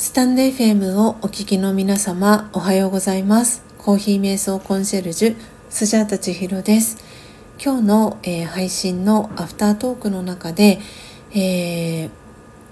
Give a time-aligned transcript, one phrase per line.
[0.00, 3.64] スタンデー FM をお聞きの皆様、おはようございます。
[3.78, 5.36] コーヒー瞑想コンシェルジュ、
[5.70, 6.98] スジャータチヒロです。
[7.60, 10.78] 今日の、えー、配信のアフタートークの中で、
[11.32, 12.10] えー、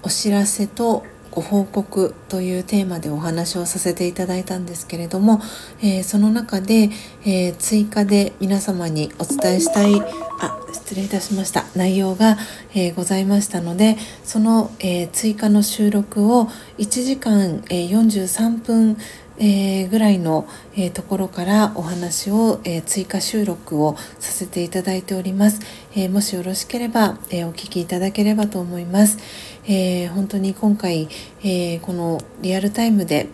[0.04, 1.02] お知らせと
[1.36, 5.42] ご報告というテーマでお話をさせていただいたんですけれども、
[5.82, 6.88] えー、その中で、
[7.26, 10.00] えー、追加で皆様にお伝えしたい
[10.40, 12.38] あ失礼いたしました内容が、
[12.74, 16.46] えー、ございましたのでその、え追加の収録を
[16.78, 18.96] 1時間、え43分
[19.38, 25.60] え、ぐらいの、え、ところからお話を、え、追加収録をさせていただいております。
[25.94, 29.18] えもしよろしければ、えお聞きいただければと思います。
[29.66, 31.08] えー本当に今回、
[31.42, 33.28] えこのリアルタイムで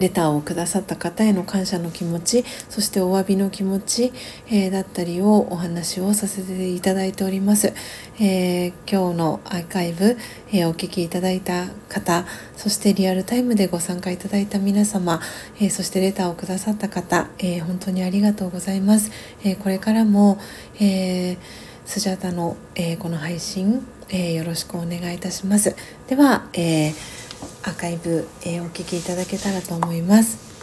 [0.00, 4.12] レターをくださった方への感謝の気持ちそしてお詫びの気持ち、
[4.48, 7.72] えー、だったりをお話をさせていただいております、
[8.20, 10.16] えー、今日のアーカイブ、
[10.52, 15.20] えー、お聞きいただいた方そしてリアルタイムでご参加いただいた皆様、
[15.60, 19.10] えそしてレターをくださった方、え本当にありがとうございます、
[19.44, 20.38] えこれからも、
[20.80, 21.36] え
[21.84, 25.74] スジャタの、えこの配信、えよろしくお願いいたします
[26.08, 27.24] では、えー
[27.66, 30.53] アーカイブ、えー、お聞きいただけたらと思います。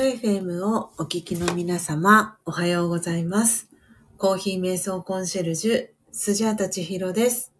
[0.00, 3.68] ド FM をお聞きの皆様、おはようございます。
[4.16, 7.52] コーヒー瞑想コンシェルジュ、スジャータチヒロです。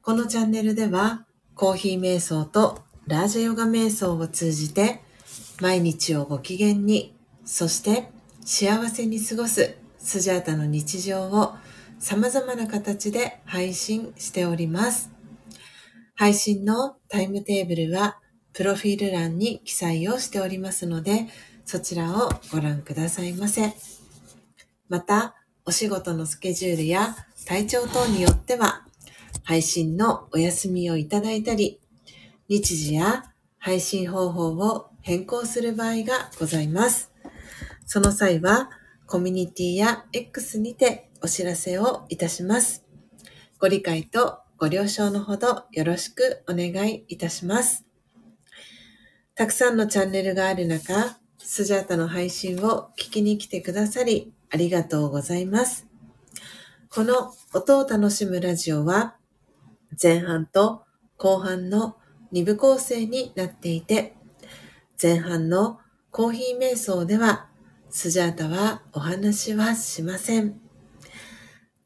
[0.00, 1.26] このチャンネルでは、
[1.56, 5.02] コーヒー瞑想とラージャヨガ瞑想を通じて、
[5.60, 7.12] 毎日をご機嫌に、
[7.44, 8.08] そして
[8.44, 11.54] 幸せに過ごすスジャータの日常を
[11.98, 15.10] 様々な形で配信しております。
[16.14, 18.20] 配信のタイムテーブルは
[18.52, 21.26] プロフィール欄に記載をしておりますので、
[21.64, 23.74] そちらをご覧くださいませ。
[24.88, 27.16] また、お仕事のスケジュールや
[27.46, 28.86] 体調等によっては、
[29.44, 31.80] 配信のお休みをいただいたり、
[32.48, 33.24] 日時や
[33.58, 37.12] 配信方法を変更する場合がございます。
[37.86, 38.70] その際は、
[39.06, 42.84] コミュニティや X にてお知らせをいたします。
[43.58, 47.84] ご理解とご了承のほどよろしくお願いいたします。
[49.34, 55.86] たくさんのチャンネルがある中、スジャータの配信を聞きに来てくださり、ありがとうございます。
[56.88, 59.16] この音を楽しむラジオは、
[60.02, 60.84] 前半と
[61.18, 61.96] 後半の
[62.32, 64.16] 2部構成になっていて、
[65.00, 67.46] 前半のコーヒー瞑想では、
[67.90, 70.58] スジャータはお話はしません。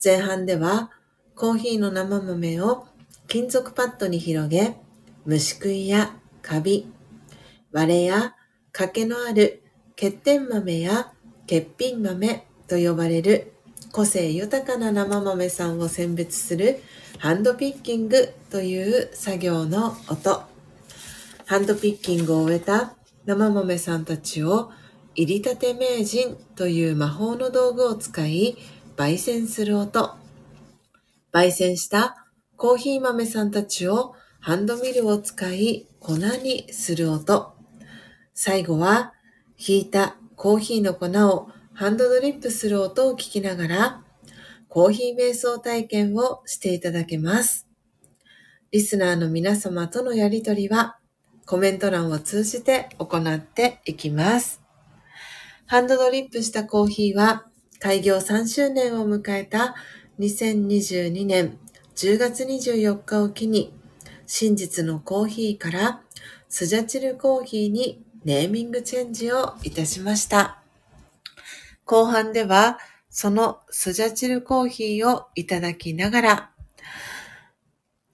[0.02, 0.92] 前半では、
[1.34, 2.86] コーヒーの生豆を
[3.26, 4.76] 金属パッドに広げ、
[5.26, 6.92] 虫食いやカビ、
[7.72, 8.36] 割れや
[8.72, 9.62] 欠けのある
[9.96, 11.12] 欠点豆や
[11.42, 13.52] 欠品豆と呼ばれる
[13.92, 16.82] 個性豊かな生豆さんを選別する
[17.18, 20.42] ハンドピッキングという作業の音。
[21.46, 22.94] ハンドピッキングを終えた
[23.24, 24.70] 生豆さんたちを
[25.14, 28.56] 入りたて名人という魔法の道具を使い
[28.96, 30.14] 焙煎する音。
[31.32, 32.26] 焙煎した
[32.56, 37.57] コーヒー豆さんたちをハンドミルを使い粉にする音。
[38.40, 39.14] 最後は、
[39.58, 44.04] 引いたコーヒーの粉をハンドドリップする音を聞きながら、
[44.68, 47.66] コーヒー瞑想体験をしていただけます。
[48.70, 51.00] リスナーの皆様とのやりとりは
[51.46, 54.62] コメント欄を通じて行っていきます。
[55.66, 57.44] ハンドドリップしたコーヒーは
[57.80, 59.74] 開業3周年を迎えた
[60.20, 61.58] 2022年
[61.96, 63.74] 10月24日を機に
[64.28, 66.02] 真実のコーヒーから
[66.48, 70.58] スジャチルコーヒーにネーミングチェンジをいたしました。
[71.84, 72.78] 後半では
[73.10, 76.50] そのスジャチルコーヒーをいただきながら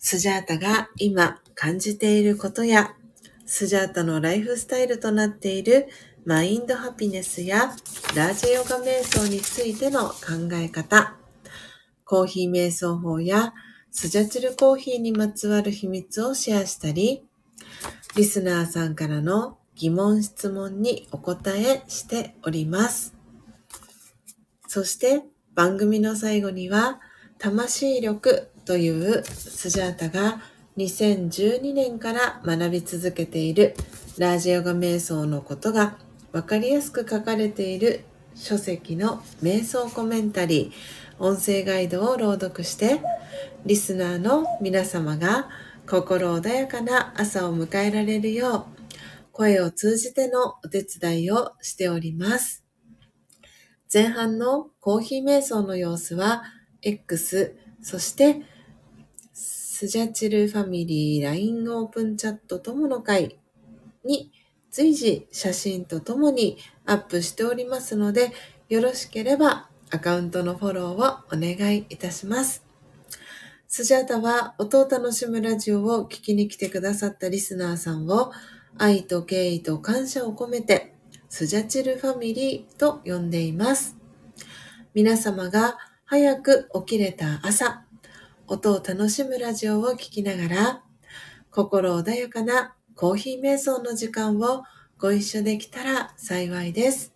[0.06, 2.94] スジャータが今感じていることや、
[3.46, 5.88] スジャータのライフスタイルとなっている
[6.26, 7.74] マインドハピネスや
[8.14, 10.14] ラージェヨガ瞑想についての考
[10.52, 11.16] え方、
[12.04, 13.54] コーヒー瞑想法や
[13.90, 17.24] スジャチルコーヒーにまつわる秘密をシェアしたり、
[18.14, 23.14] リスナーさんからの疑問質問にお答えしております。
[24.68, 25.22] そして
[25.54, 27.00] 番組の最後には
[27.38, 30.40] 魂力というスジャータが
[30.76, 33.74] 2012年から学び続けている
[34.18, 35.96] ラージヨガ瞑想のことが
[36.32, 38.04] わかりやすく書かれている
[38.34, 43.00] 書籍の瞑想コメンタリー音声ガイドを朗読して
[43.64, 45.48] リスナーの皆様が
[45.86, 48.83] 心穏やかな朝を迎えられるよう
[49.34, 52.64] 声を通じてのお手伝いをしております。
[53.92, 56.44] 前半のコーヒー瞑想の様子は
[56.82, 58.42] X そして
[59.32, 63.40] スジャチルファミリー LINE オープンチャット友の会
[64.04, 64.30] に
[64.70, 66.56] 随時写真とともに
[66.86, 68.32] アップしておりますので、
[68.68, 72.64] よろしければアカウントのフォローをお願いいたします。
[73.66, 78.30] スジャータは音を楽しむラジオを聴きに来てくださったリスナーさんを
[78.78, 80.94] 愛と敬意と感謝を込めて
[81.28, 83.96] スジャチルファミリーと呼んでいます。
[84.94, 87.84] 皆様が早く起きれた朝、
[88.46, 90.82] 音を楽しむラジオを聴きながら、
[91.50, 94.62] 心穏やかなコーヒー瞑想の時間を
[94.98, 97.12] ご一緒できたら幸いです。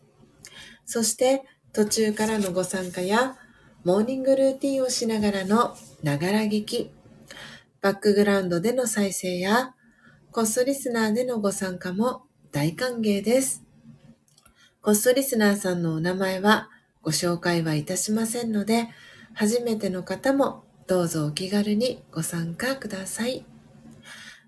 [0.85, 3.37] そして途中からのご参加や
[3.85, 6.91] モーニングルーティンをしながらのながら聞き、
[7.81, 9.75] バックグラウンドでの再生や
[10.31, 12.23] コストリスナーでのご参加も
[12.53, 13.65] 大歓迎です。
[14.83, 16.69] コストリスナーさんのお名前は
[17.03, 18.89] ご紹介はいたしませんので、
[19.33, 23.47] 初めての方もどうぞお気軽にご参加ください。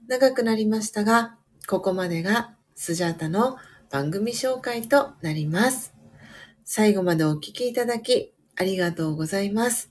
[0.06, 1.36] 長くなりましたが、
[1.66, 3.56] ここまでがスジャータの
[3.90, 5.94] 番組紹介となります。
[6.64, 9.90] 最後までお聴きいただきありがとうございます。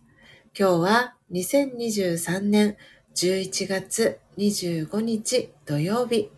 [0.57, 2.77] 今日は2023年
[3.15, 6.31] 11月25日土曜日。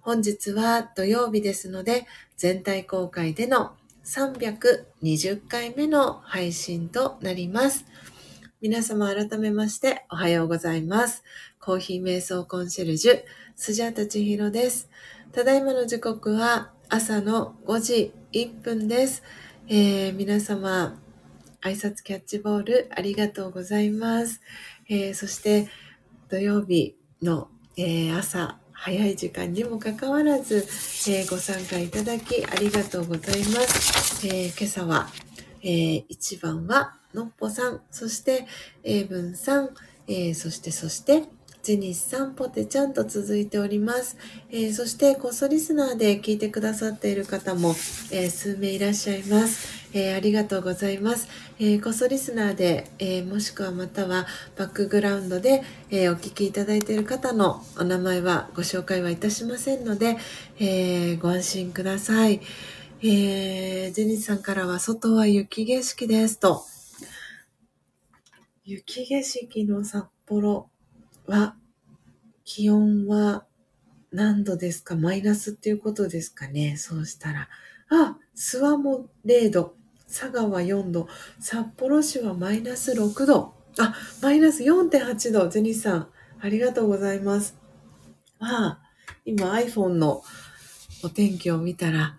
[0.00, 2.06] 本日は土曜日ですので、
[2.38, 7.84] 全体公開での320回目の配信となります。
[8.62, 11.24] 皆様改めましておはようございます。
[11.60, 13.22] コーヒー瞑想コンシェルジュ、
[13.54, 14.88] スジャタチヒロです。
[15.32, 19.22] ただいまの時刻は朝の5時1分です。
[19.68, 20.98] えー、皆様、
[21.60, 24.40] 挨拶キャッチボールありがとうございます。
[24.88, 25.68] えー、そして
[26.30, 30.56] 土曜日の、えー、朝早い時間にもかかわらず、
[31.08, 34.26] えー、ご参加いただきありがとうございます。
[34.26, 35.08] え今朝は、
[35.62, 38.46] え1番はのっぽさん、そして、
[38.82, 39.70] 英文さん、
[40.06, 41.24] え、そして、そして、
[41.66, 44.16] ジェニスさん、ポテちゃんと続いております。
[44.52, 47.70] えー、そして、コストリスナーで聞いてくださっている方も、
[48.12, 49.90] えー、数名いらっしゃいます。
[49.92, 51.26] えありがとうございます。
[51.58, 60.18] えコストリスナーで、えもしくはまたはバックグラウンドで、えお聞きいただいている方のお名前はご紹介はいたしませんので、
[60.60, 62.42] えご安心ください。
[63.02, 66.62] えジェニスさんからは、外は雪景色ですと。
[68.64, 70.68] 雪景色の札幌
[71.26, 71.56] は、
[72.44, 73.44] 気温は
[74.12, 74.96] 何度ですか？
[74.96, 76.76] マイナスっていうことですかね？
[76.76, 77.48] そうしたら。
[77.90, 81.08] あ、諏訪も0度、佐賀は4度、
[81.40, 83.54] 札幌市はマイナス6度。
[83.78, 85.48] あ、マイナス4.8度。
[85.48, 86.08] ゼニさん、
[86.40, 87.56] ありがとうございます。
[88.38, 88.80] あ、
[89.24, 90.22] 今 iPhone の
[91.02, 92.18] お天気を見たら、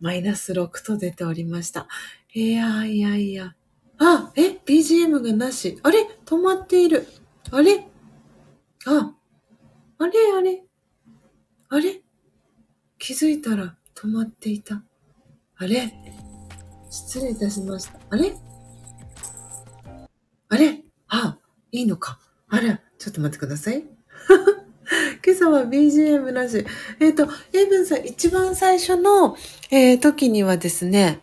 [0.00, 1.88] マイナス6と出ておりました。
[2.32, 3.54] いやいやいや、
[3.98, 5.78] あ、え、BGM がなし。
[5.82, 6.06] あれ？
[6.26, 7.06] 止まっている。
[7.50, 7.88] あれ？
[8.86, 9.14] あ、
[9.98, 10.62] あれあれ
[11.70, 12.02] あれ？
[12.98, 14.82] 気づいたら止まっていた。
[15.56, 15.92] あれ？
[16.90, 17.98] 失礼いたしました。
[18.10, 18.36] あれ？
[20.50, 20.82] あれ？
[21.08, 21.38] あ、
[21.72, 22.18] いいのか。
[22.48, 23.84] あら、ちょっと待ってください。
[25.24, 26.64] 今朝は BGM なし。
[27.00, 29.36] えっ、ー、と、エイブンさん、一番最初の、
[29.70, 31.22] えー、時にはですね、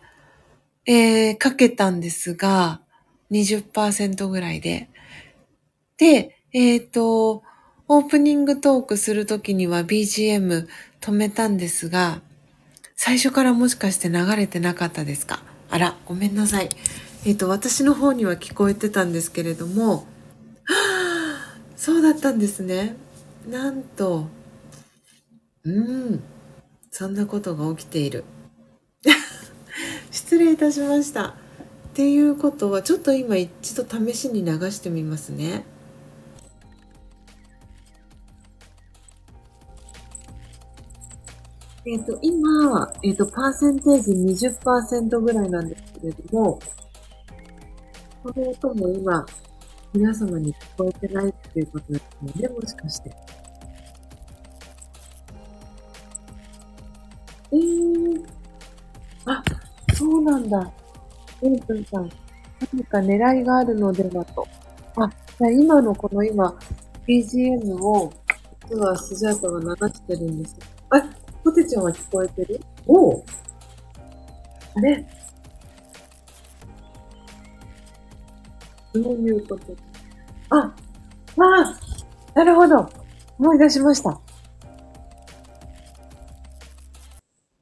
[0.84, 2.82] えー、かけたんですが、
[3.30, 4.90] 20%ぐらいで。
[5.96, 7.44] で、えっ、と、
[7.94, 10.66] オープニングトークするときには BGM
[11.02, 12.22] 止めたんですが、
[12.96, 15.42] 最初からもしかして流れてなかったですか？
[15.68, 16.70] あら、ごめんなさい。
[17.26, 22.96] えっ、と、私の方には聞こえてたんですけれども、はぁそうだったんですね。
[23.46, 24.26] なんと、
[25.64, 26.22] うん、
[26.90, 28.24] そんなことが起きている。
[30.10, 31.26] 失礼いたしました。
[31.28, 31.34] っ
[31.92, 35.66] ていうことは、ちょっと今一度試しに流してみますね。
[41.84, 46.60] えっ、と、今、えっ、と、パーセンテージ20%ぐらいなんですけれども、
[48.22, 49.26] この音も今、
[49.92, 52.02] 皆様に聞こえてないっていうことです
[52.40, 53.10] よね、もしかして。
[57.50, 58.24] えー、
[59.26, 59.42] あ、
[59.92, 60.70] そうなんだ。
[61.42, 62.08] エイプンさん、
[62.72, 64.46] 何か狙いがあるのではと。
[64.98, 66.56] あ、じゃあ今のこの今、
[67.08, 68.12] BGM を、
[68.70, 70.71] 実はスジャータが流してるんです。
[71.52, 72.60] あ、ポテちゃんは聞こえてる？
[72.86, 73.24] おう
[74.76, 75.06] あれ？
[78.94, 79.76] どういうこと？
[80.50, 80.74] あ、わ
[81.36, 81.78] あ、
[82.34, 82.90] なるほど。
[83.38, 84.20] 思い出しました。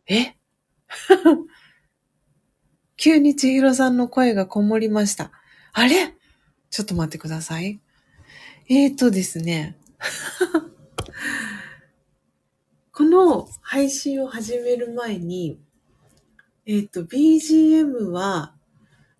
[0.09, 0.35] え？
[2.97, 5.33] 急に千尋さんの声がこもりました。
[5.73, 6.15] あれ？
[6.71, 7.81] ちょっと待ってください。
[8.69, 9.77] えーとですね。
[13.01, 15.59] この配信を始める前に、
[16.67, 18.53] えっ、と、BGM は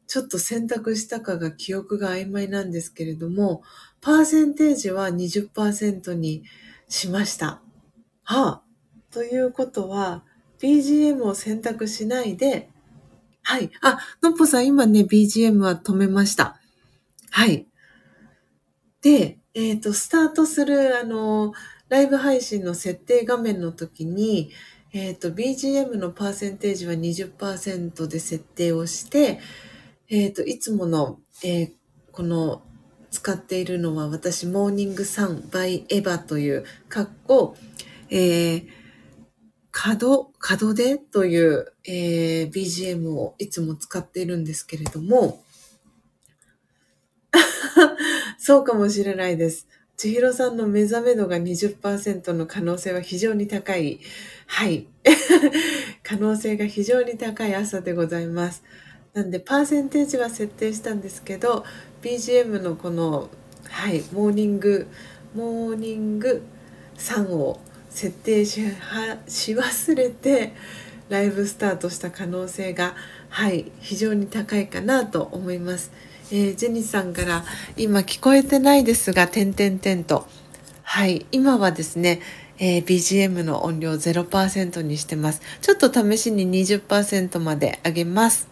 [0.07, 3.63] ちょっと選択したかが記憶が曖昧なんですけれども、
[4.03, 6.45] パーセンテージは20%に
[6.91, 7.63] しました。
[8.23, 8.63] はあ。
[9.11, 10.25] ということは、
[10.61, 12.69] BGM を選択しないで、
[13.43, 13.71] はい。
[13.81, 16.61] あ、のっぽさん今ね、BGM は止めました。
[17.31, 17.67] はい。
[19.01, 21.55] で、えっ、と、スタートする、あの、
[21.91, 24.53] ライブ配信の設定画面の時に、
[24.93, 29.41] えっ、と、BGM のパーセンテージは20%で設定をして、
[30.09, 31.73] えっ、と、いつもの、えー
[32.13, 32.63] この、
[33.11, 37.57] 使っているのは私、モーニングサン by エヴァという、かっこ、
[38.09, 38.67] えー、
[39.73, 45.43] 角、角でという、えー BGM をいつも使っているんですけれども、
[48.39, 49.67] そうかもしれないです。
[50.01, 54.01] 千尋さんの目覚め度が20%の可能性は非常に高い。
[54.47, 54.87] はい。
[56.03, 58.63] 可能性が非常に高い朝でございます。
[59.13, 61.67] なんで、パーセンテージは設定したんですけど、
[62.01, 63.29] BGM のこの、
[63.65, 64.87] はい、モーニング、
[65.35, 66.41] モーニング
[66.97, 68.63] 3を設定し
[69.29, 70.55] し忘れて、
[71.11, 72.95] ライブスタートした可能性が、
[73.29, 75.91] はい、非常に高いかなと思います。
[76.33, 77.45] えージェニスさんから、
[77.77, 80.27] 今聞こえてないですが、点々点と。
[80.83, 82.21] はい、今はですね、
[82.59, 85.41] えー BGM の音量0%にしてます。
[85.61, 88.50] ちょっと試しに20%まで上げます。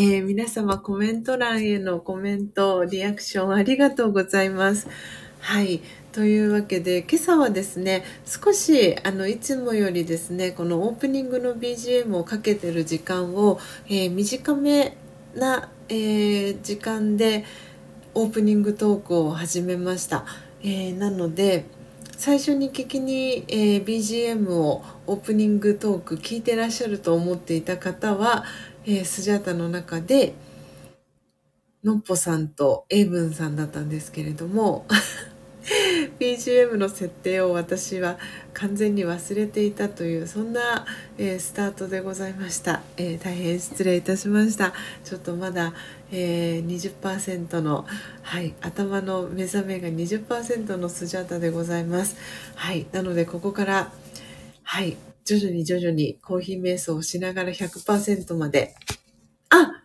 [0.00, 4.86] えー皆様コメント欄へのコメント、リアクションありがとうございます。
[5.40, 5.80] はい、
[6.12, 14.96] というわけで今朝はですね、少しあのいつもよりですね、このオープニングの BGM をかけてる時間を、えー短め
[15.34, 17.44] な、えー時間で
[18.14, 20.24] オープニングトークを始めました。
[20.62, 21.64] えなので、
[22.16, 28.44] 最初に聞きに、えー BGM をオープニングトーク聞いてらっしゃると思っていた方は、
[28.90, 30.32] えースジャータの中で
[31.84, 34.86] のっぽさんとエイブンさんだったんですけれども
[36.18, 38.18] BGM の設定を私は
[38.54, 40.86] 完全に忘れていたというそんな、
[41.18, 44.72] えースタートでございました、えー大変失礼いたしました。
[45.04, 45.74] ちょっとまだ、
[46.10, 47.86] えー20%の、
[48.22, 52.16] はい、頭の目覚めが20%のスジャータでございます。
[52.54, 53.92] はいなのでここから
[54.62, 54.96] はい
[55.28, 58.74] 徐々に徐々にコーヒー瞑想をしながら100%まで。
[59.50, 59.82] あ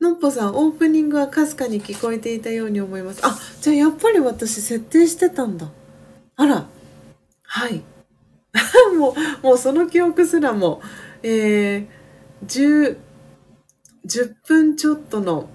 [0.00, 3.20] のっぽさん、オープニングはかすかに聞こえていたように思います。
[3.22, 5.70] あ、じゃあやっぱり私設定してたんだ。
[6.34, 6.66] あら。
[7.44, 7.84] はい。
[8.98, 10.82] もう、もうその記憶すらも、
[11.22, 11.86] えー、
[12.44, 12.98] 10、
[14.04, 15.48] 10分ちょっとの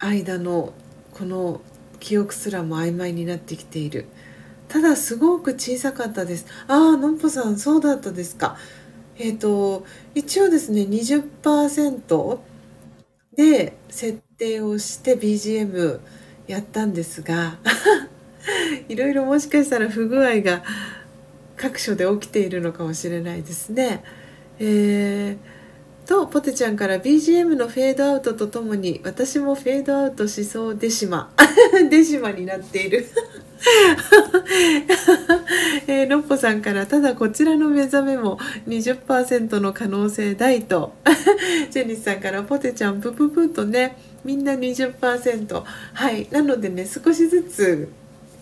[0.00, 0.72] 間の
[1.14, 1.60] この
[2.00, 4.06] 記憶すらも曖昧になってきている。
[4.68, 6.46] ただすごく小さかったです。
[6.66, 8.56] ああ、のんぽさんそうだったですか。
[9.18, 9.84] えっ、ー、と、
[10.14, 12.38] 一応ですね、20%
[13.34, 16.00] で設定をして BGM
[16.46, 17.58] やったんですが、
[18.88, 20.62] いろいろもしかしたら不具合が
[21.56, 24.02] 各所で起きているのかもしれないですね。
[24.58, 31.32] えー、とポテちゃんから BGM のフェードアウトとともに私もフェードアウトしそうデシマ
[31.90, 33.06] デシマになっている
[35.86, 40.92] えー、のっぽさんからただこちらの目覚めも20%の可能性大と。
[41.70, 45.62] ジェニスさんからポテちゃんプププとねみんな20%
[45.92, 46.28] はい。
[46.30, 47.88] なのでね少しずつ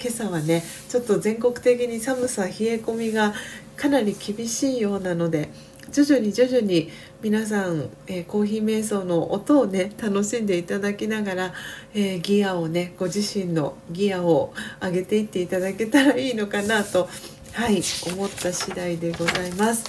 [0.01, 3.35] 今朝はねちょっと全国的に寒さ冷え込みが
[3.77, 5.49] かなり厳しいようなので
[5.91, 6.91] 徐々に徐々に
[7.23, 11.55] 皆さん、えー、コーヒー瞑想の音をね楽しんでいただきながら、
[11.95, 17.09] えー、ギアをねご自身のギアを上げていっていただけたらいいのかなと
[17.53, 17.81] はい
[18.13, 19.85] 思った次第でございます。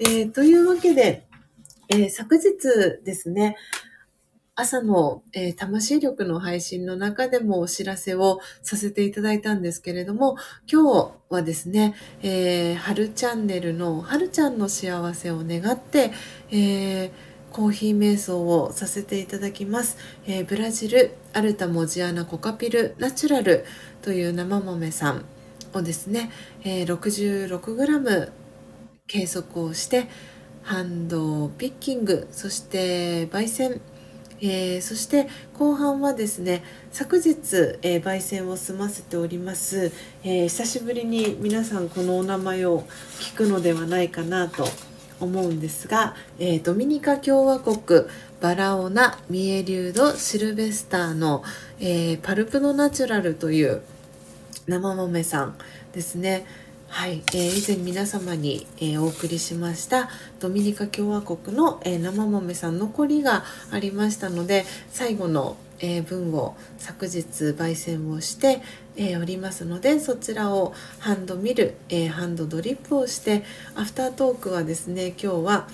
[0.00, 1.26] えー、というわけで、
[1.88, 3.56] え昨日ですね
[4.56, 10.36] 朝の、えー、魂力の配信の中でもお知らせをさせていただいたんですけれども、
[10.70, 16.12] 今日はですね、えー、春チャンネルの春ちゃんの幸せを願って、
[16.52, 17.10] えー、
[17.50, 19.96] コーヒー瞑想をさせていただきます。
[20.26, 23.64] えー、ブラジルアルタモジアナコカピルナチュラル
[24.02, 25.24] という生豆さん
[25.72, 26.30] をですね、
[26.62, 28.30] えー、66g
[29.08, 30.06] 計測をして、
[30.62, 33.82] ハンドピッキング、そして焙煎、
[34.46, 35.26] えー、そして
[35.58, 39.90] 後半はですね昨日、えー、焙煎を済ませております、
[40.22, 42.82] えー、久しぶりに皆さんこのお名前を
[43.20, 44.66] 聞くのではないかなと
[45.20, 48.02] 思うんですが、えドミニカ共和国
[48.40, 51.44] バラオナ・ミエリュード・シルベスターの、
[51.78, 53.82] えパルプノナチュラルという
[54.66, 55.56] 生豆さん
[55.92, 56.44] ですね。
[56.94, 68.62] はい、えー、以前皆様に、えー、お送りしましたドミニカ共和国の、えー、生豆さん残りがありましたので最後の、え分を昨日焙煎をして、
[68.96, 73.42] えおりますのでそちらをハンドミル、えハンドドリップをして
[73.74, 75.68] アフタートークはですね今日は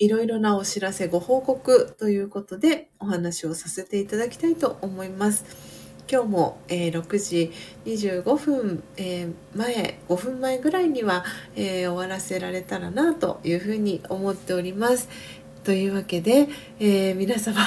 [0.00, 5.75] いろいろなお知らせご報告ということでお話をさせていただきたいと思います。
[6.08, 7.52] 今日も、えー、6時
[7.84, 11.24] 25分、えー、前5分前ぐらいには、
[11.56, 15.08] えー、終わらせられたらなというふうに思っております。
[15.64, 17.60] というわけで、え皆様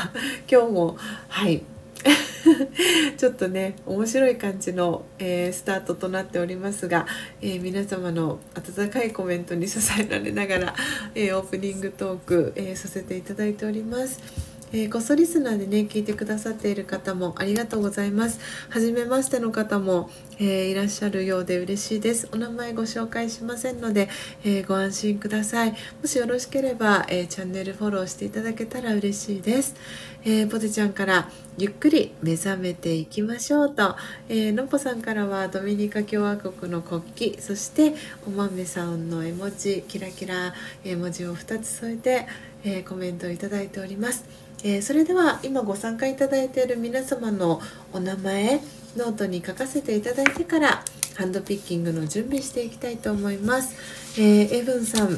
[0.49, 0.95] 今日も
[1.28, 1.63] はい
[3.17, 7.06] ちょっとね面白い感じの、え、スタートとなっておりますが、
[7.41, 10.75] え、皆様の温かいコメントに支えられながら、
[11.13, 14.48] え、オープニングトーク、えさせていただいております。
[14.71, 18.39] えー、こそリスナーでね聞いてくださっている方もありがとうございます。
[18.69, 22.27] 初めましての方も、えー、いらっしゃるようで嬉しいです。
[22.32, 24.10] お名前ご紹介しませんので、
[24.43, 25.71] えー、ご安心ください。
[25.71, 29.75] もしよろしければ、えチャンネルフォローしていただけたら嬉しいです、
[30.23, 33.95] えポテちゃんからゆっくり目覚めていきましょうと、
[34.27, 37.01] えのっぽさんからはドミニカ共和国の国
[37.32, 37.93] 旗そして
[38.27, 40.53] お豆さんの絵文字キラキラ
[40.84, 42.27] 絵文字を2つ添えて、
[42.63, 44.48] えコメントをいただいております。
[44.63, 47.61] えー、それでは今ご参加いただいている皆様の
[47.93, 48.59] お名前
[48.97, 50.83] ノートに書かせていただいてから
[51.15, 55.11] ハンドピッキングの準備していきたいと思います、えー、エブンさん、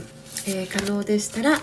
[0.48, 1.60] えー、可能でしたら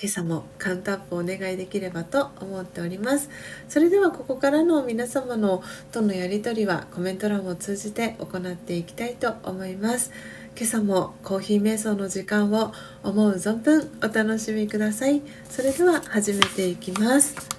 [0.00, 3.30] 今朝もカウントアップお願いできればと思っております。
[3.68, 10.12] それではここからの皆様のとのやり取りはコメント欄を通じて行っていきたいと思います。
[10.58, 12.72] 今朝もコーヒー瞑想の時間を
[13.04, 15.22] 思う存分お楽しみください。
[15.48, 17.57] それでは始めていきます。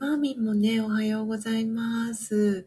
[0.00, 2.66] マーミンもね、おはようございます。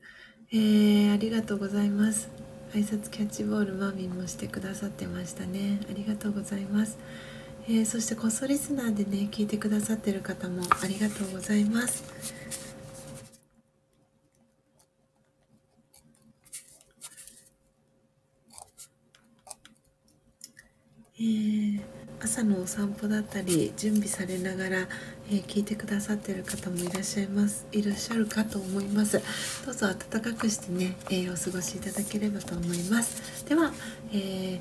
[0.52, 2.30] えー、ありがとうございます。
[2.76, 5.80] 挨拶キャッチボールマーミンもしてくださってましたね。
[5.89, 7.00] ありがとうございます。
[7.67, 12.04] えー、そしてこそリスナーでね、聞いてくださってる方もありがとうございます。
[21.17, 21.82] えー、
[22.22, 24.88] 朝のお散歩だったり準備されながら
[25.29, 27.65] えー、聞いてくださってる方もいらっしゃいます。
[27.71, 29.21] いらっしゃるかと思います。
[29.65, 33.45] どうぞ暖かくしてね、えー、お過ごしいただければと思います。
[33.47, 33.71] では、
[34.13, 34.59] え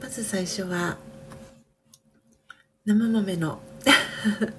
[0.00, 0.96] まず最初は
[2.84, 3.60] 生豆の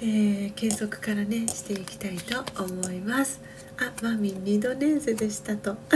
[0.00, 3.40] えー、継続からねしていきたいと思います。
[3.78, 5.76] あマミン二度寝ずでしたと。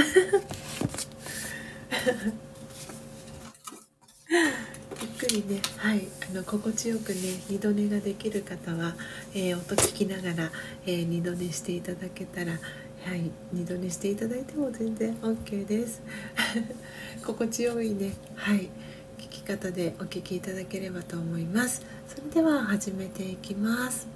[5.01, 5.61] ゆっくりね。
[5.77, 6.09] はい。
[6.31, 7.17] あの心地よくね
[7.49, 8.95] 二度寝ができる方は、
[9.35, 10.51] えー、音聞きながら、
[10.87, 13.31] えー、二度寝していただけたらはい。
[13.53, 16.03] 二度寝していただいても全然 OK です。
[17.25, 18.15] 心地よいね。
[18.35, 18.71] はい。
[19.19, 21.83] 聞き方でお聞きいただければと思います。
[22.09, 24.16] それでは始めていきます。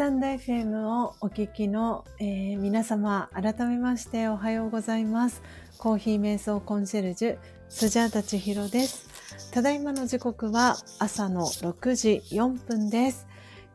[0.00, 5.42] タンド FM をお聞きの、えー、皆様、改めましておはようございます。
[5.76, 9.50] コーヒー瞑想コンシェルジュ、スジャータチヒロです。
[9.52, 13.26] ただいまの時刻は朝の6時4分です。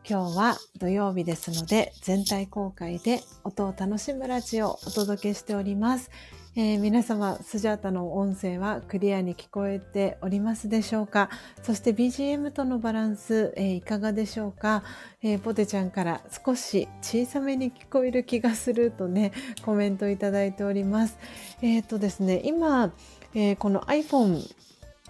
[0.04, 6.10] 今日は土曜日ですので、全体公開で音を楽しむラジオをお届けしております。
[6.58, 11.28] えー、皆様、スジャータの音声はクリアに聞こえておりますでしょうか？
[11.62, 14.82] そして BGM とのバランス、えー、いかがでしょうか、
[15.22, 19.32] えー、ポテちゃんから少し小さめに聞こえる気がするとね、
[19.66, 21.18] コメントいただいております。
[21.60, 22.90] えっ、とですね、今、
[23.34, 24.40] えこの iPhone、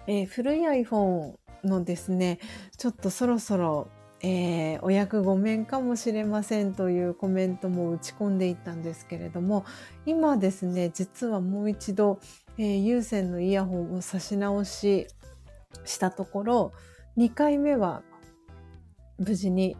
[0.05, 2.39] え古い iPhone のですね、
[2.77, 3.87] ちょっとそろそろ
[4.21, 9.63] えー、お役御免かもしれませんというコメントも打ち込んでいったんですけれども
[10.05, 12.19] 今ですね実はもう一度、
[12.57, 15.07] えー、有線のイヤホンを差し直し
[15.85, 16.73] したところ
[17.17, 18.01] 2回目は
[19.19, 19.77] 無事に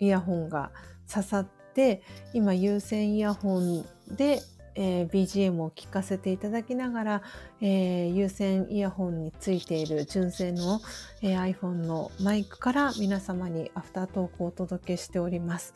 [0.00, 0.72] イヤホンが
[1.12, 2.02] 刺さって
[2.32, 4.40] 今有線イヤホンで
[4.80, 7.22] えー、BGM を聴かせていただきながら、
[7.60, 10.80] えー、有線イヤホンについている純正の、
[11.20, 15.74] えー、iPhone のマイクから皆様にアフタートークをお届けしております。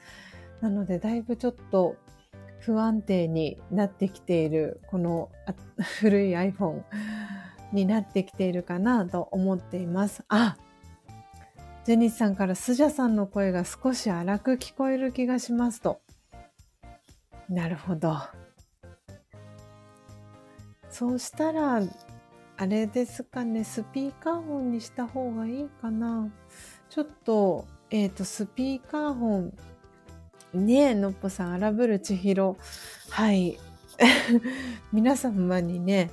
[0.60, 1.96] なのでだいぶちょっと
[2.60, 5.30] 不安定になってきているこの
[5.98, 6.82] 古い iPhone
[7.72, 10.22] になってきているかなと思っています。
[10.28, 10.56] あ
[11.84, 16.00] ジェニスさんからスジャさんの声が少し荒く聞こえる気がしますと。
[17.48, 18.41] なるほど。
[20.92, 21.82] そうしたら、
[22.58, 26.30] あれですかね、スピーカーフォンにした方がいいかな。
[26.90, 29.36] ちょっと、えっ、ー、と、スピーカーフォ
[30.52, 32.56] ン、ねえ、のっぽさん、荒ぶる千尋。
[33.08, 33.58] はい。
[34.92, 36.10] 皆様にね、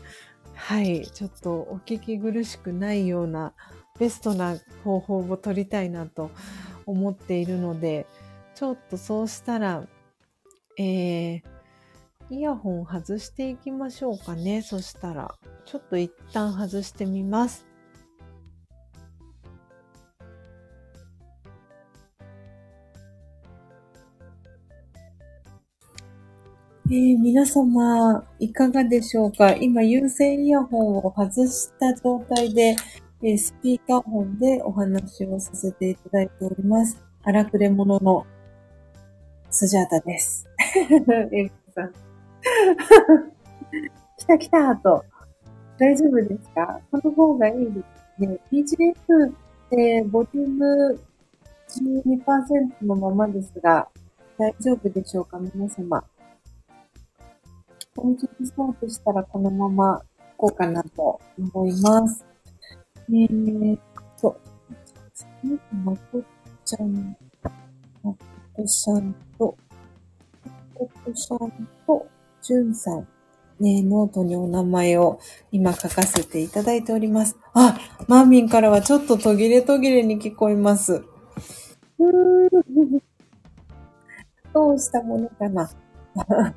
[0.56, 3.54] はい、ちょっとお聞き苦しくないような
[4.00, 6.32] ベストな方法を取りたいなと
[6.86, 8.08] 思っているので、
[8.56, 9.86] ちょっとそうしたら、
[10.78, 11.44] えー、
[12.32, 14.62] イヤホン外していきましょうかね。
[14.62, 15.34] そしたら、
[15.66, 17.66] ちょっと一旦外してみます。
[26.92, 29.54] えー、皆様、いかがでしょうか？
[29.56, 32.76] 今、有線イヤホンを外した状態で、
[33.24, 37.04] えー、スピーカーフォンでお話をさせていただいております。
[37.24, 38.26] 荒くれ者の
[39.50, 40.48] スジャータです。
[40.62, 42.09] えー、さん
[44.18, 45.04] 来た来たと。
[45.78, 46.80] 大丈夫ですか？
[46.92, 47.82] その方がいいで
[48.18, 48.40] すね。
[48.52, 49.34] BGM、
[49.72, 51.00] えー、ボリューム
[51.70, 53.88] 12%のままですが、
[54.38, 55.38] 大丈夫でしょうか？
[55.40, 56.04] 皆様。
[57.96, 60.02] もう一度スタートしたらこのまま
[60.38, 62.26] 行こうかなと思います。
[63.10, 63.80] えーっ
[64.22, 64.38] と、
[65.84, 66.22] まこ
[66.66, 67.16] ちゃん、
[68.04, 68.14] ま
[68.54, 69.58] こさんと、
[70.46, 72.08] まこさんと、
[72.42, 73.08] じゅんさん。
[73.60, 75.20] ね、ノートにお名前を
[75.52, 77.36] 今書かせていただいております。
[77.54, 81.04] あ、マーミンからはちょっと途切れ途切れに聞こえます。
[84.54, 85.70] どうしたものかな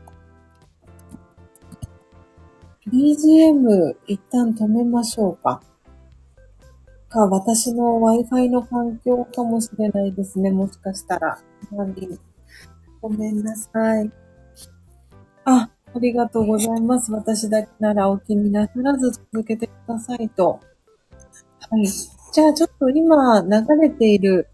[2.87, 5.61] BGM 一旦止めましょうか。
[7.13, 10.51] か、私の Wi-Fi の環境かもしれないですね。
[10.51, 11.39] もしかしたら。
[13.01, 14.11] ごめんなさい。
[15.45, 17.13] あ、ありがとうございます。
[17.13, 20.61] 私だけならお気になさらず続けてくださいと。
[21.71, 21.87] はい。
[21.87, 24.49] じゃあちょっと今流れている、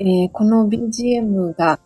[0.00, 1.78] えー、この BGM が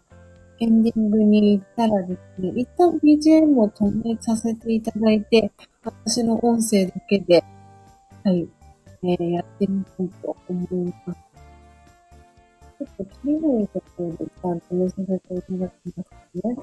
[0.59, 5.51] エンディングに行ったらですね、一旦 BGM を止めさせていただいて、
[5.85, 7.45] 私の音声だけで、
[8.25, 8.49] はい、
[9.03, 11.26] えー、やってみたいと思います。
[12.79, 15.43] ちょっと気になるところで一旦止めさせてい。
[15.43, 16.57] ただきますね。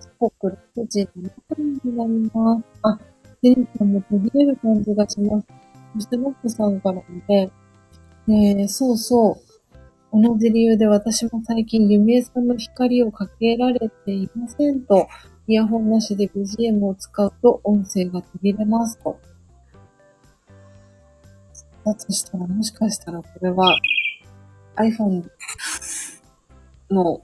[0.00, 2.64] 時刻6時7分になります。
[2.82, 2.98] あ、
[3.40, 5.46] デンさんも途切れる感じがします。
[5.94, 7.50] そして、モックさんからもね、
[8.26, 9.38] ねそうそ
[10.12, 10.20] う。
[10.20, 14.28] 同じ理由で私も最近、弓江さんの光をかけられてい。
[14.34, 15.06] ませんと、
[15.46, 19.20] イヤホンなしで BGM を使うと音声が途切れますと。
[21.84, 23.76] だとしたら、もしかしたらこれは
[24.76, 25.24] iPhone
[26.90, 27.22] の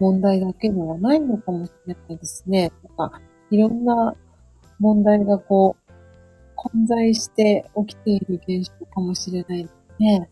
[0.00, 2.72] 問題だけではないのかもしれないですね。
[2.96, 3.20] なんか、
[3.50, 4.14] いろんな
[4.78, 5.84] 問題がこう、
[6.56, 10.30] 混在して起きている現象かもしれないですね。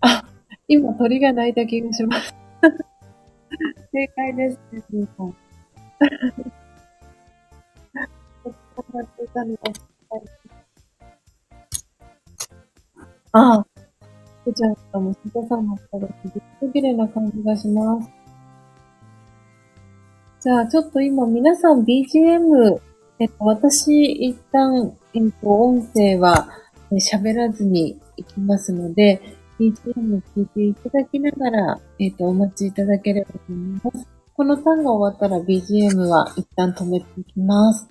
[0.00, 0.24] あ、
[0.68, 2.34] 今鳥が鳴いた気がします。
[3.92, 5.36] 正解です、ね、さん。
[13.32, 13.66] ああ、
[14.46, 16.14] ふちゃんかも、しこさんもったら、す
[16.60, 18.08] ごく綺麗な感じがします。
[20.40, 22.78] じゃあ、ちょっと今皆さん BGM、
[23.18, 26.48] えっと、私、一旦、えっと、音声は
[26.92, 29.20] 喋らずに行きますので、
[29.58, 34.08] BGM 聞いていただきながら、えっと、お待ちいただければと思います。
[34.34, 37.88] このターンが終わったら BGM は一旦止めていきます。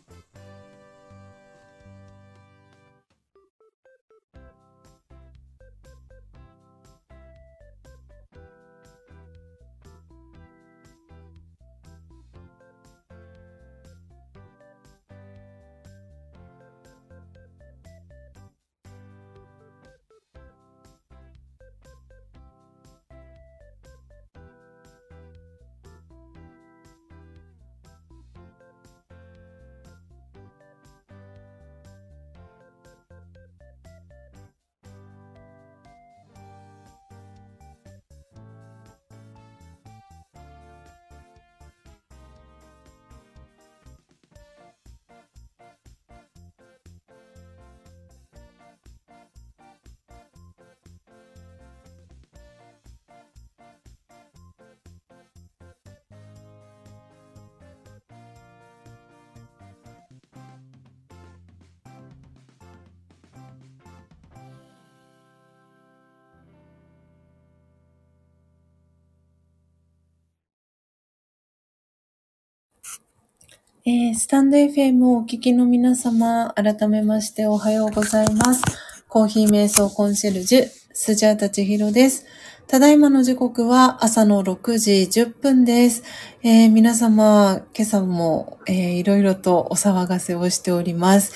[73.87, 78.63] えー、スタンド FM をお聞きの皆様、改めましておはようございます。
[79.07, 82.25] コーヒー瞑想コンシェルジュ、スジャータチヒロです。
[82.65, 86.01] ただいまの時刻は朝の6時10分です。
[86.41, 91.33] えー、皆様、今朝も、えー、いろいろとお騒がせをしております。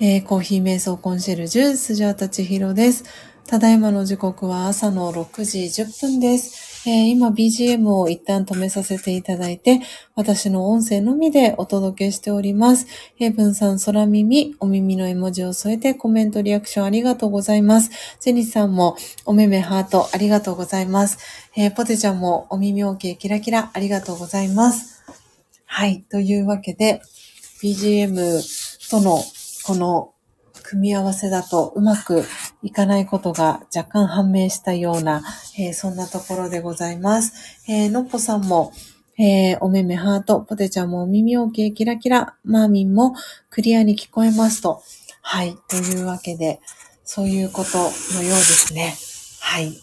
[0.00, 3.04] えー、コーヒー瞑想コンシェルジュ、スジャータチヒロです。
[3.46, 6.61] ただいまの時刻は朝の6時10分です。
[6.84, 9.80] えー、今 BGM を一旦止めさせていただいて、
[10.16, 12.86] 私の音声のみでお届けしております。
[13.14, 17.90] ヘブンさん、空耳、お耳の絵文字を添えてコメント、リアクションありがとうございます。
[18.18, 21.18] ゼニさんもお目目ハートありがとうございます。
[21.56, 25.04] えー、ポテちゃんもお耳 OK キラキラありがとうございます。
[25.66, 26.02] はい。
[26.10, 27.00] というわけで、
[27.62, 29.22] BGM との
[29.64, 30.14] この
[30.64, 32.24] 組み合わせだとうまく
[32.62, 35.22] いかないことが若干判明したような、
[35.58, 37.32] えー、そんなところでございます。
[37.68, 38.72] えー、のっぽさんも、
[39.18, 43.14] えー、おめめハート、ポテちゃんもお耳 OK キラキラ、マーミンも
[43.50, 44.82] クリアに聞こえますと。
[45.20, 45.56] はい。
[45.68, 46.60] というわけで、
[47.04, 47.78] そういうこと
[48.14, 48.94] のようですね。
[49.40, 49.76] はい。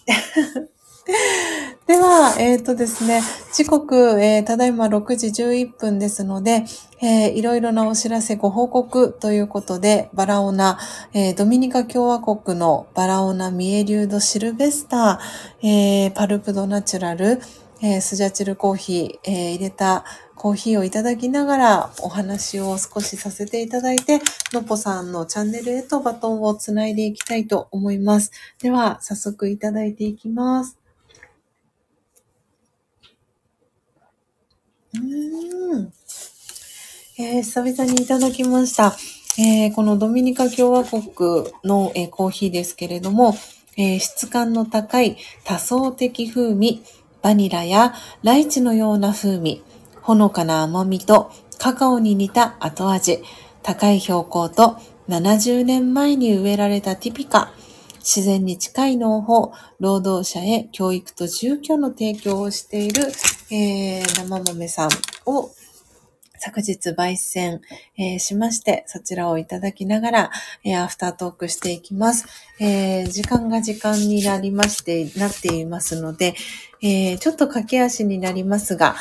[1.87, 3.21] では、えっ、ー、とですね、
[3.53, 6.65] 時刻、えー、ただいま6時11分ですので、
[7.01, 10.77] えー、いろいろなお知らせご報告ということで、バラオナ、
[11.13, 17.41] えー、ドミニカ共和国のバラオナミエリュードシルベスター、パルプドナチュラル、
[18.01, 20.03] スジャチルコーヒー、えー、入れた
[20.35, 24.21] コーヒーをいただきながらお話を少しさせていただいて、
[24.53, 28.31] のっぽさんのチャンネルへとバトンをつないでいきたいと思います。
[28.61, 30.77] では、早速いただいていきます。
[35.01, 35.93] うん。
[37.17, 38.95] えー、久々にいただきました。
[39.37, 41.03] えー、このドミニカ共和国
[41.63, 43.35] の、えー、コーヒーですけれども、
[43.77, 46.83] えー、質感の高い多層的風味、
[47.21, 47.93] バニラや
[48.23, 49.63] ライチのような風味、
[50.01, 53.23] ほのかな甘みとカカオに似た後味、
[53.63, 54.77] 高い標高と
[55.07, 57.53] 70年前に植えられたティピカ、
[58.09, 63.03] 自然に近い農法、労働者へ教育と住居の提供をしている、
[63.51, 64.89] えー、生豆さん
[65.27, 65.51] を
[66.39, 67.61] 昨日焙煎、
[67.99, 70.31] えー、しまして、そちらをいただきながら、
[70.63, 72.25] えー、アフタートークしていきます。
[72.59, 76.33] えー、時間が時間になりまして、なっていますので、
[76.81, 78.95] えちょっと駆け足になりますが、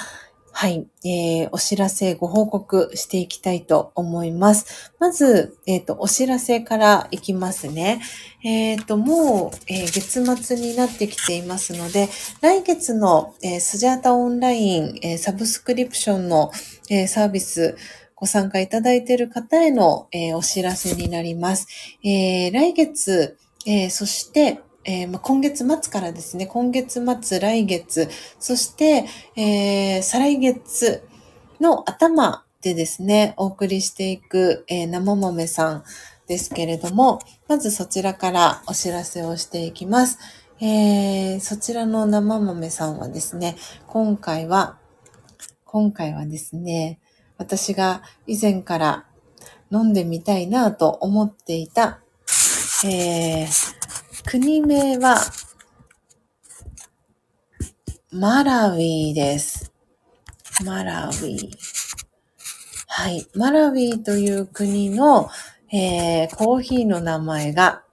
[0.60, 4.92] はい、えー、お知らせご報告していきたいと思います。
[4.98, 8.02] まず、えっ、ー、と、お知らせからいきますね。
[8.42, 12.08] えっ、ー、と、もう、えー、月末になってきていますので、
[12.40, 16.50] 来月の、えスジャータオンライン、えサブスクリプションの、
[16.90, 17.76] えサービス、
[18.16, 21.68] ご参加いただいている方への、えお知らせになります。
[22.02, 24.58] え来月、えそして、
[24.88, 28.08] えー、ま、今月末からですね、今月末、来月、
[28.40, 29.04] そして、
[29.36, 31.06] えー、再来月
[31.60, 35.84] の頭でですね、お送りしていく、えー、生豆さん
[36.26, 40.18] ですけれども、まずそちらからお知らせをしていきます。
[40.58, 43.56] えー、そちらの生豆さんはですね、
[43.88, 44.78] 今回は、
[45.66, 46.98] 今回はですね、
[47.36, 49.04] 私が以前から
[49.70, 52.00] 飲んでみたいなと思っていた、
[52.86, 53.77] えー、
[54.30, 55.16] 国名は
[58.12, 59.72] マラウィです。
[60.66, 61.48] マラウィ。
[62.88, 63.26] はい。
[63.34, 65.30] マラウィという国の、
[65.72, 67.84] えー、コーヒーの名前が、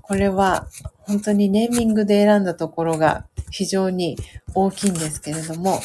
[0.00, 0.68] これは
[1.00, 4.16] 本当にネーミングで選んだところが非常に
[4.54, 5.80] 大きいんですけれども、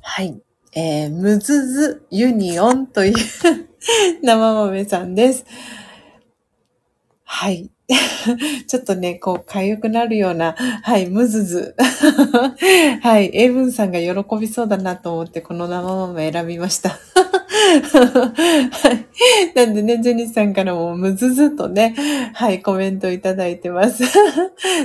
[0.00, 0.42] はい。
[0.72, 3.14] えー、ムズズユニオンという
[4.20, 5.44] 生豆さんです。
[7.22, 7.70] はい。
[8.66, 11.76] ちょっとね、こう、痒くなるような、はい、ムズズ。
[13.02, 16.98] はい、エイブンさんが喜びそうだなと思って、この生豆選びました。
[17.84, 19.56] はい。
[19.56, 21.94] なんでね、ジェニスさんからもムズズとね、
[22.32, 24.04] はい、コメントいただいてます。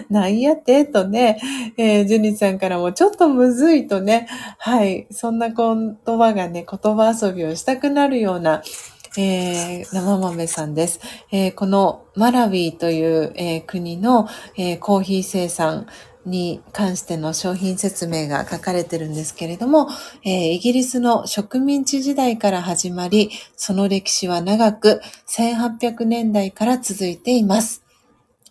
[0.10, 1.40] なんやってとね、
[1.78, 4.28] えー、ジェニスさんからもちょっとむずいとね、
[4.58, 8.62] はい、そんな言葉がね、言葉遊びをしたくなるような、
[9.22, 11.02] えー、生豆さんです。
[11.30, 15.88] えー、このマラウィという、えー、国の、えコーヒー生産
[16.26, 19.90] に関しての商品説明が書かれてるんですけれども、
[20.24, 27.84] えイギリスの植民地時代から始まり、その歴史は長く1800年代から続いています。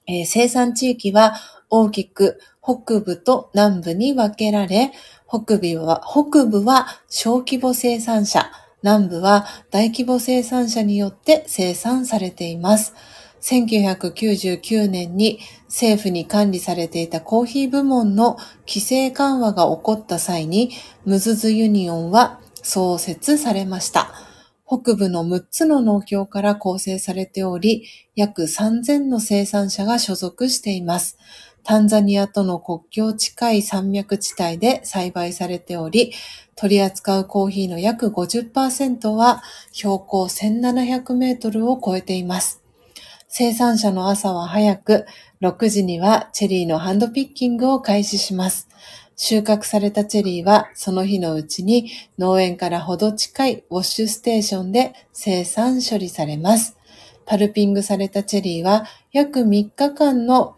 [0.07, 1.37] え生産地域は
[1.71, 4.93] 大きく北部と南部に分けられ、
[5.27, 8.51] 北部は北部は小規模生産者、
[8.83, 12.95] 南部は大規模生産者によって生産されています。
[13.41, 18.37] 1999年に政府に管理されていたコーヒー部門の
[18.67, 20.71] 規制緩和が起こった際に、
[21.05, 24.13] ムズズユニオンは創設されました。
[24.67, 27.85] 北部の6つの農協から構成されており、
[28.15, 31.17] 約3000の生産者が所属しています。
[31.65, 36.13] タンザニアとの国境近い山脈地帯で栽培されており、
[36.59, 42.61] 取り扱うコーヒーの約50%は標高1700メートルを超えています。
[43.29, 45.07] 生産者の朝は早く、
[45.41, 48.69] 6時にはチェリーのハンドピッキングを開始します。
[49.15, 56.77] 収穫されたチェリーはその日のうちに農園からほど近いウォッシュステーションで生産処理されます。
[57.25, 60.57] パルピングされたチェリーは約3日間の、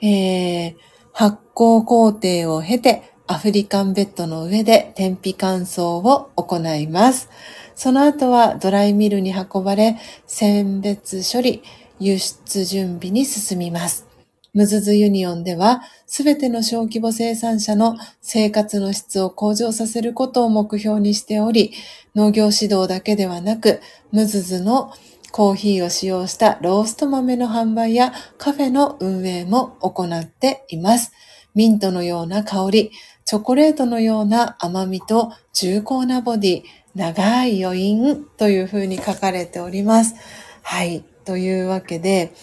[0.00, 0.74] えー、
[1.12, 7.30] 発酵工程を経てアフリカンベッドの上で天日乾燥を行います。
[7.74, 9.96] その後はドライミルに運ばれ、
[10.26, 11.62] 選別処理、
[11.98, 14.06] 輸出準備に進みます。
[14.52, 21.72] ムズズユニオンでは、すべての小規模生産者の生活の質を向上させることを目標にしており、
[22.14, 23.80] 農業指導だけではなく、
[24.10, 24.92] ムズズの
[25.30, 31.12] コーヒーを使用したロースト豆の販売やカフェの運営も行っています。
[31.54, 32.92] ミントのような香り、
[33.24, 36.62] チョコレートのような甘みと重厚なボディ、
[36.94, 40.14] 長い余韻というふうに書かれております。
[40.62, 41.04] はい。
[41.24, 42.34] というわけで、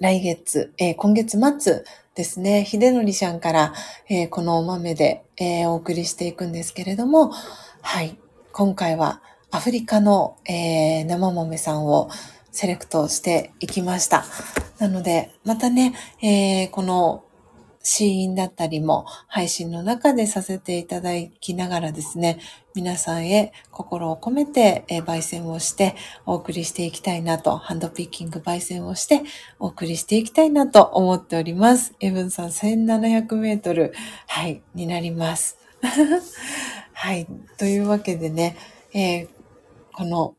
[0.00, 1.84] 来月、えー、今月末
[2.14, 3.74] ですね、秀則さんから、
[4.08, 7.32] えー、このお豆で、えー、お送りしていくんですけれども、
[7.82, 8.18] はい。
[8.52, 9.20] 今回は
[9.50, 12.08] アフリカの、え生豆さんを
[12.50, 14.24] セレクトしていきました。
[14.78, 17.24] なので、またね、えこの
[17.86, 21.10] シーンだったりも配信の中でさせていただ
[21.40, 22.40] きながらですね、
[22.74, 25.94] 皆さんへ心を込めて、え焙煎をして
[26.26, 29.22] お送りしていきたいなと、ハンドピッキング焙煎をして
[29.60, 31.94] お送りしていきたいなと思っております。
[32.00, 33.94] エブンさん1700メートル、
[34.26, 35.56] はい、になります。
[36.92, 38.56] はい、というわけでね、
[38.94, 39.28] えー、
[39.92, 40.34] この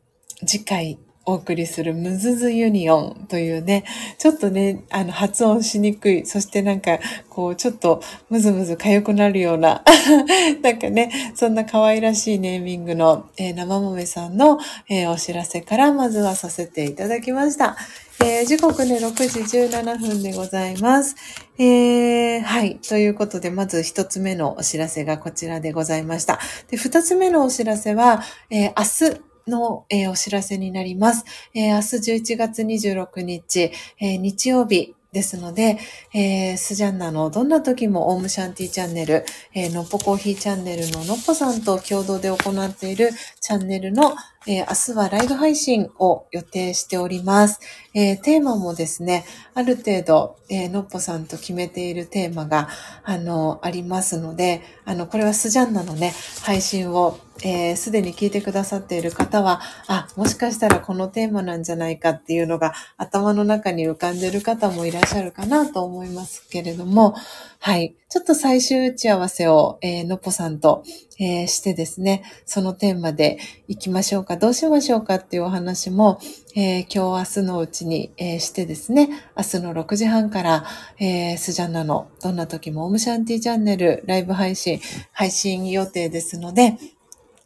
[0.46, 1.00] 次回
[1.30, 3.84] お送りするムズズユニオンというね、
[4.18, 9.84] ちょっとね、あの、発音しにくい、そしてなんか、こう、ちょっとムズムズ痒くなるような、
[10.64, 14.58] なんかね、そんな可愛らしいネーミングの、えー、生豆さんの、
[14.90, 17.76] えー、お知らせからまずはさせていただきました。
[18.22, 21.16] えー、時刻ね、6時17分でございます。
[21.58, 22.78] えー、はい。
[22.78, 26.40] ということで、まず一つ目のお知らせがこちらでございました。
[26.70, 31.26] で、二つ目のお知らせは、えー、明日、の、えー、お知らせになります。
[31.54, 35.80] えー、明日11月26日、えー、日曜日ですので、
[36.14, 43.10] えー、スジャンナのどんな時もオームシャンティチャンネル、えー、のっぽコーヒーチャンネルののっぽさんと共同で行っている
[43.40, 44.16] チャンネルの、
[44.50, 47.60] えー、明日はライブ配信を予定しております。
[47.94, 52.70] えー、テーマもですね、ある程度、えー、のっぽさんと決めているテーマが、
[53.04, 56.14] あの、ありますので、あの、これはスジャンナのね、
[56.44, 67.16] 配信を、えす、でに聞いてくださっている方は、あ、もしかしたらこのテーマなんじゃないかっていうのが頭の中に浮かんでいる方もいらっしゃるかなと思いますけれども、
[67.60, 67.96] はい。
[68.18, 70.84] ちょっと最終打ち合わせを、えー、のぽさんと、
[71.20, 73.38] えー、してですね、そのテーマで
[73.68, 76.20] 行きましょうかどうしましょうかっていうお話も、
[76.56, 79.08] えー、今日明日のうちに、えー、してですね、
[79.38, 80.66] 明日の6時半から、
[81.00, 84.80] えー、スジャンナのどんな時もオムシャンティチャンネルライブ配信、
[85.12, 86.80] 配信予定ですので、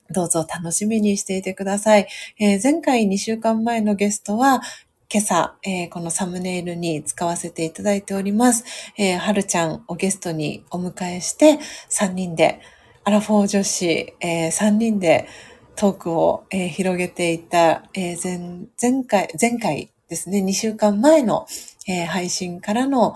[0.10, 2.08] どうぞ楽しみにしていてください。
[2.40, 4.62] えー、前回2週間前のゲストは、
[5.14, 8.64] 今朝、えー、このサムネイルに使わせていただいております。
[8.98, 11.60] えー、はるちゃんをゲストにお迎えして、
[11.90, 12.62] 3人で、
[13.04, 13.86] アラフォー女子、
[14.22, 15.28] えー、3人で
[15.76, 21.46] トークを、えー、広げていた、えー、前前回、前回ですね、2週間前の、
[21.90, 23.14] えー、配信からの、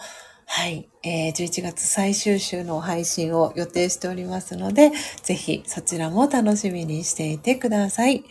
[0.47, 4.91] はい、えー、11月最終週の配信を予定しておりますので、
[5.23, 8.25] ぜひそちらも楽しみにしていてください。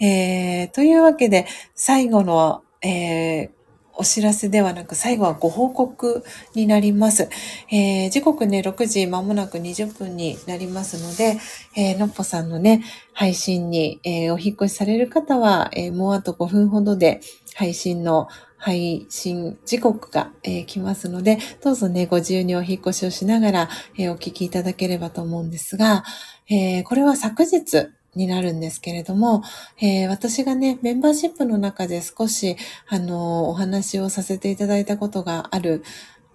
[0.00, 3.50] えー、というわけで、最後のえー、
[3.94, 7.28] お知らせではなく、最後はご報告になります。
[7.70, 11.38] えー、時刻ね、6時まもなく20分になりますので、
[11.76, 12.82] えー、のっぽさんのね、
[13.12, 17.20] 配信に、えー、お引越しされる方は、えー、もうあと5分ほどで
[17.54, 23.68] 配信の配信時刻が、えー、来ますので、どうぞね、ご自由にお引越しをしながら、
[23.98, 26.04] えー、お聞きいただければと思うんですが、
[26.48, 29.42] えー、これは昨日、になるんですけれども、
[29.80, 32.56] えー、私がね、メンバーシップの中で少し、
[32.88, 35.82] あの、お話をさせていただいたことがある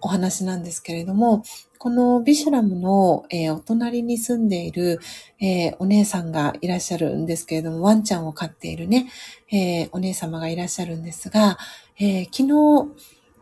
[0.00, 1.44] お話なんですけれども、
[1.78, 4.98] このビシュラムの、えー、お隣に住んでいる、
[5.40, 9.08] えー、お姉さんがいらっしゃるんですけれども、ワンちゃんを飼っているね、
[9.52, 11.58] えー、お姉様がいらっしゃるんですが、
[12.00, 12.88] え昨日、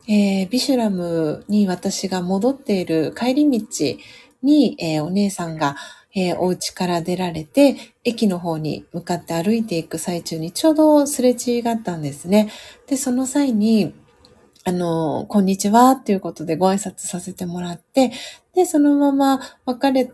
[0.08, 3.66] えビシュラムに私が戻っている帰り道
[4.42, 5.76] に、えお姉さんが、
[6.16, 12.50] えー、お家から出られて、駅の方に向かって歩いていく最中にちょうどすれ違ったんですね。
[12.86, 13.94] で、その際に、
[14.64, 18.12] あの、こんにちはっていうことでご挨拶させてもらって、
[18.54, 20.10] で、そのまま別れ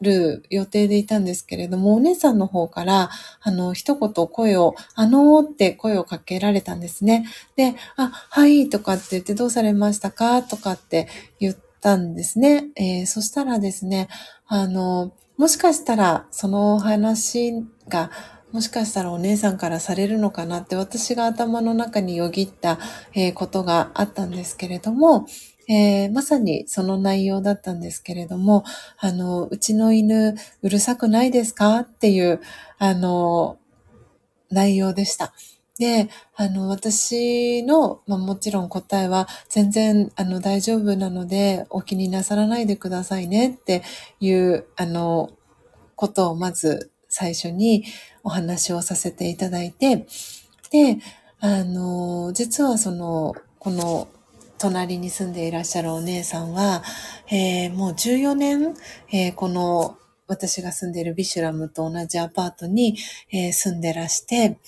[0.00, 3.10] る予定でいたんですけれども、お姉さんの方から、
[3.42, 7.26] あの、一言声を、あのーって声をかけられたんですね。
[7.56, 11.08] で、あ、はいとかって言ってどうされましたかとかって
[11.38, 12.70] 言ったんですね。
[12.76, 14.08] えー、そしたらですね、
[14.46, 17.52] あの、もしかしたら、そのお話
[17.88, 18.10] が、
[18.52, 22.78] もしかしたらお姉さんからされるのかなって私が頭の中によぎった、
[23.12, 25.26] えー、ことがあったんですけれども、
[25.68, 28.64] えー、まさにその内容だったんですけれども、
[28.98, 31.80] あの、うちの犬うるさくないですか？
[31.80, 32.40] っていう、
[32.78, 33.58] あの、
[34.48, 35.34] 内容でした。
[35.78, 43.82] で、あの、私の、まあ、もちろん答えは全然、あの、大丈夫なので、お気になさらないでくださいねって
[44.20, 45.30] いう、あの、
[45.94, 47.84] ことをまず最初に
[48.22, 50.06] お話をさせていただいて、
[50.70, 50.98] で、
[51.40, 54.08] あの、実はその、この、
[54.58, 56.82] 隣に住んでいらっしゃるお姉さんは、
[57.30, 58.74] えー、もう14年、
[59.12, 62.96] えー、この私が住んでいるビシュラムと同じアパートに、
[63.30, 64.58] えー、住んでらして、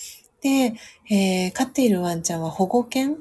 [0.40, 0.74] で、
[1.10, 3.16] えー、飼っているワンちゃんは保護犬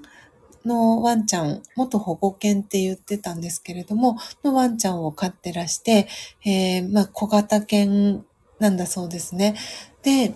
[0.66, 6.08] のワンちゃん、元保護犬って言ってたんですけれども、のワンちゃんを飼ってらして、
[6.46, 8.26] えー、まあ、小型犬
[8.60, 9.56] なんだそうですね。
[10.04, 10.36] で、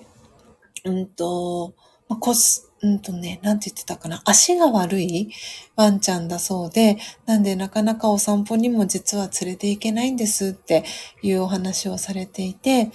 [0.85, 1.73] うんと、
[2.07, 4.21] まあ、こす、うんとね、なんて言ってたかな。
[4.25, 5.31] 足が悪い
[5.75, 10.83] ワンちゃんだそうで、なんでなかなかお散歩にも実は連れて行けないんですって
[11.21, 12.89] いうお話をされていて、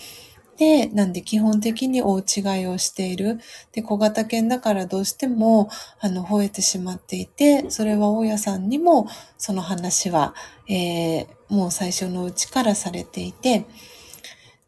[0.57, 3.41] で、なんで基本的に大違いをしている。
[3.73, 5.69] で、小型犬だからどうしても、
[6.01, 9.07] あの、吠えてしまっていて、それは大家さんにも、
[9.39, 10.35] その話は、
[10.69, 13.66] えー、もう最初のうちからされていて、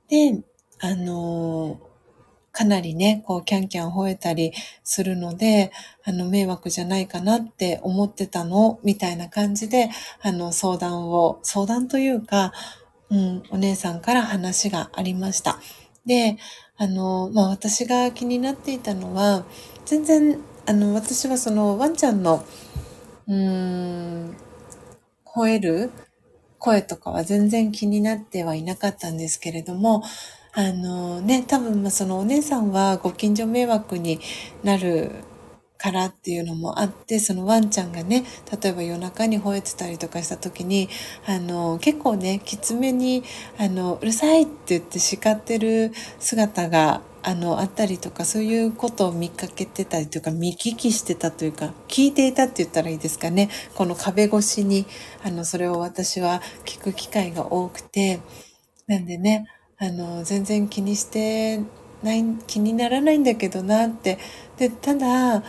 [0.09, 0.43] で、
[0.81, 1.89] あのー、
[2.53, 4.53] かなりね、こう、キャンキャン吠えたり
[4.83, 5.71] するので、
[6.05, 9.91] あの、迷惑じゃないかなって思ってたの、みたいな感じで、
[10.21, 12.53] あの、相談を、相談というか、
[13.11, 15.59] うん、お姉さんから話がありました。
[16.07, 16.37] で、
[16.77, 19.45] あの、まあ、私が気になっていたのは、
[19.87, 22.45] 全然、あの、私はそのワンちゃんの、
[23.29, 24.37] うーん、
[25.25, 25.91] 吠える
[26.59, 30.03] 声とかは全然気になってはいなかったんですけれども、
[30.53, 34.21] あのね、多分まそのお姉さんはご近所迷惑に
[34.65, 35.13] なる
[35.79, 38.25] からっていうのもあって、そのワンちゃんがね、
[38.63, 40.89] 例えば夜中に吠えてたりとかした時に、
[41.27, 43.23] あの、結構ね、きつめに、
[43.59, 53.49] あの、うるさいって言って叱ってる姿が、あの、あったりとか、そういうことを見かけてたりとか、見聞きしてたというか、聞いていたって言ったらいいですかね。
[53.75, 54.87] この壁越しに、
[55.23, 58.21] あの、それを私は聞く機会が多くて、
[58.87, 59.47] なんでね、
[59.79, 61.61] あの、全然気にして
[62.03, 64.19] ない、気にならないんだけどなって。
[64.57, 65.43] で、ただ、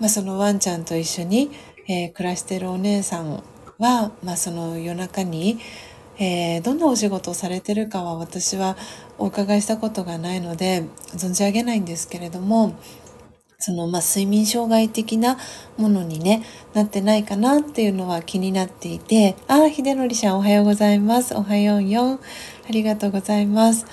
[0.00, 1.50] まあ、そのワンちゃんと一緒に、
[1.88, 3.42] えー、暮らしてるお姉さん
[3.78, 5.58] は、まあ、その夜中に、
[6.18, 8.76] えー、どんなお仕事をされてるかは私は
[9.18, 12.74] お伺いしたことがないので存じ上げないんですけれども
[13.58, 15.38] その、まあ、睡眠障害的な
[15.78, 16.42] ものにね、
[16.74, 21.34] なってないかなっていうのは気になっていて、ああ、秀則さんおはようございます。
[21.34, 22.20] おはようよ。
[22.68, 23.86] ありがとうございます。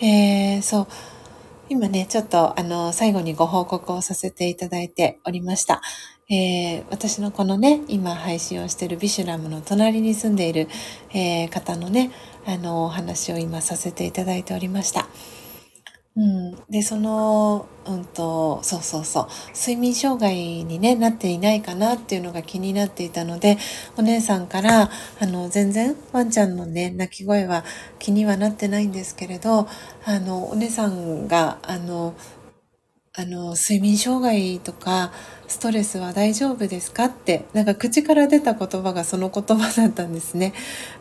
[0.00, 0.86] えー、そう。
[1.68, 5.82] 今ね、ちょっとあの、最後にご報告をさせていただいておりました。
[6.28, 10.68] えー、私のこのね、今配信をしているビシュラムの隣に住んでいる、
[11.12, 12.12] えー、方のね、
[12.46, 15.08] あの、お話を今させていただいておりました。
[16.16, 20.34] うん、でその、うんと、そうそうそう睡眠障害
[20.64, 23.58] に、ね、なっていないかなっていうのが気になっていたので
[23.98, 24.90] お姉さんから
[25.20, 27.64] あの全然ワンちゃんのね泣き声は
[27.98, 29.68] 気にはなってないんですけれど
[30.06, 32.14] あのお姉さんがあの
[33.18, 35.12] あの睡眠障害とか
[35.48, 40.52] ストレスは大丈夫ですかってなんか口から出た言葉がその言葉だったんですね。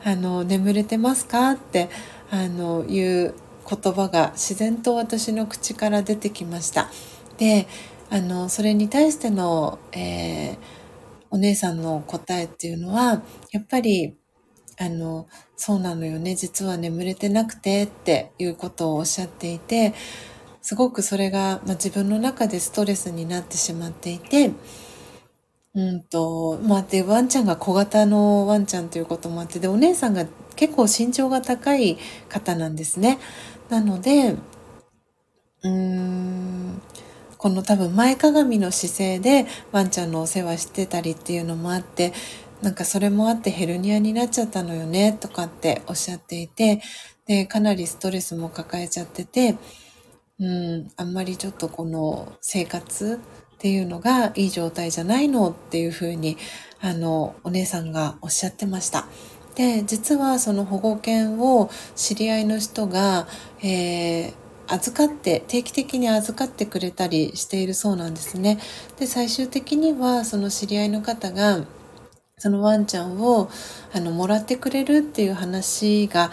[0.03, 1.89] あの眠れてますかって
[2.31, 3.35] あの言う
[3.67, 6.89] 言葉が自然と私の口から出てきました。
[7.37, 7.67] で
[8.09, 10.57] あのそれに対しての、えー、
[11.31, 14.15] お姉さんの答えっていうのはやっぱり
[14.77, 19.93] あのそうなのよね実は眠れてなくてっていうことをおっしゃっていて
[20.61, 24.51] すごくそれが、まあ、自分の中でストレスになってしまっていて
[25.75, 30.25] うんとまあでワンちゃんが小型のワンちゃんということもあってでお姉さんが
[30.55, 31.97] 結構身長が高い
[32.29, 33.19] 方なんですね。
[33.69, 34.35] なので、
[35.63, 36.81] うーん、
[37.37, 42.13] この多分前かがみの姿勢でワンちゃんのお世話してたりっていうのもあって、
[42.61, 46.81] なんかそれもあってヘルニアになっちゃったのよねとかっておっしゃっていて、
[47.27, 49.57] で、かなりストレスも抱えちゃってて、
[50.39, 53.19] うん、あんまりちょっとこの生活
[53.65, 56.37] っていうのがいい状態じゃないのっていうふうに、
[56.81, 59.07] あの、お姉さんがおっしゃってました。
[59.55, 63.25] で実はその保護犬を知り合いの人が、
[63.63, 64.33] えー、
[64.67, 68.59] 預かって定期的に預かってくれたりしているそうなんですね。
[68.99, 71.61] で最終的にはその知り合いの方が
[72.37, 73.49] そのワンちゃんを
[73.93, 76.31] あのもらってくれるっていう話が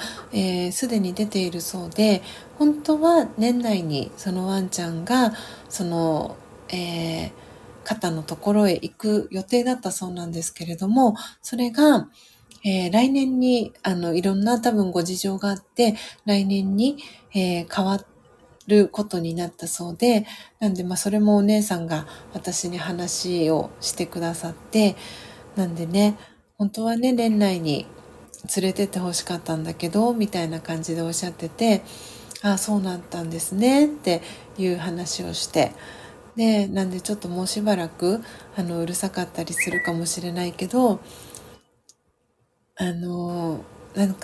[0.72, 2.22] すで、に出ているそうで
[2.58, 5.32] 本当は年内にそのワンちゃんが
[5.68, 6.36] その、
[6.72, 7.32] えー、
[7.84, 12.08] 方のところへ行く予定だったそうなんですけれどもそれが
[12.64, 16.98] えー、来年に、あの、いろんな多分ご事情があって、来年に、
[17.34, 17.98] えー、変わ
[18.68, 20.26] ることになったそうで、
[20.60, 24.94] なんで、まあ、それもお姉さんが私に話をしてくださって、
[25.56, 26.16] なんでね、
[26.56, 27.86] 本当はね、年内に
[28.56, 31.82] 連れてってほしかったんだけど、みたいな感じでおっしゃってて、
[32.42, 34.22] ああ、そうなったんですね、って
[34.56, 35.72] いう話をして、
[36.36, 38.20] で、なんでちょっともうしばらく、
[38.56, 41.00] あの、うるさかったりするかもしれないけど、
[42.76, 43.64] あの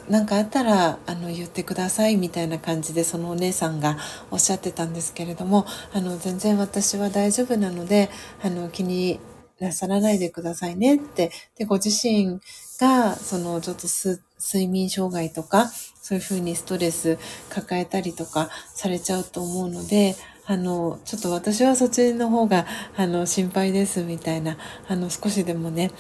[0.09, 3.99] なんかあったらあの言ってくださいみたいな感じでそのお姉さんが
[4.31, 8.09] おっしゃってたんですけれどもあの全然私は大丈夫なので
[8.43, 9.21] あの気に
[9.61, 12.41] なさらないでくださいねってでご自身
[12.81, 13.87] がそのちょっと
[14.41, 15.67] 睡眠障害とか
[16.01, 17.19] そういうふうにストレス
[17.51, 20.17] 抱えたりとかされちゃうと思うので
[20.51, 22.65] あのちょっと私はそっちの方が
[22.97, 24.57] あの心配ですみたいな
[24.89, 25.91] あの少しでもね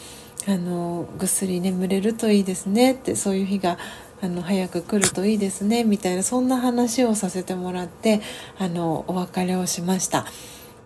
[0.49, 3.77] あのぐっすり眠れるといいですねってそういう日が
[4.23, 8.23] あの早く来るといいですねみたいなそんな話をさせてもらって
[8.59, 10.25] あのお別れをしました。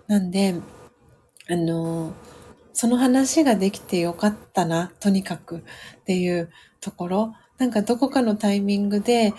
[0.09, 0.57] なんで
[1.49, 2.13] あの
[2.73, 7.35] その話ができてよかったなとにかくっていうところ。
[7.59, 9.35] なんかどこかのタイミングで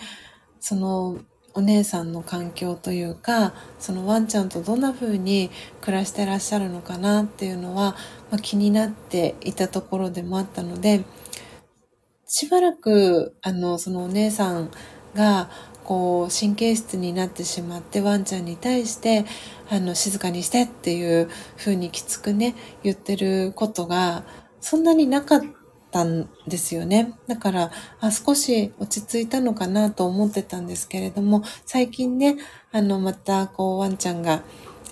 [0.60, 1.18] その
[1.54, 5.50] お姉さんの環境というかそのワンちゃんとどんな風に
[5.80, 7.96] 暮らしてらっしゃるのかなっていうのは、
[8.30, 11.04] まあ、気になっていたところでもあったので
[12.26, 14.70] しばらくあのそのお姉さん
[15.14, 15.48] が
[15.84, 19.24] こう神経質になってしまってワンちゃんに対して
[19.70, 24.24] あの静かにしてっていう風にきつくね言ってることが
[24.60, 25.63] そんなになかった
[25.94, 27.14] たんですよね。
[27.28, 32.36] だから、あ少し落ち着いたのかなと思ってたんですけれども、最近ね、
[32.72, 34.42] あの、また、こう、ワンちゃんが、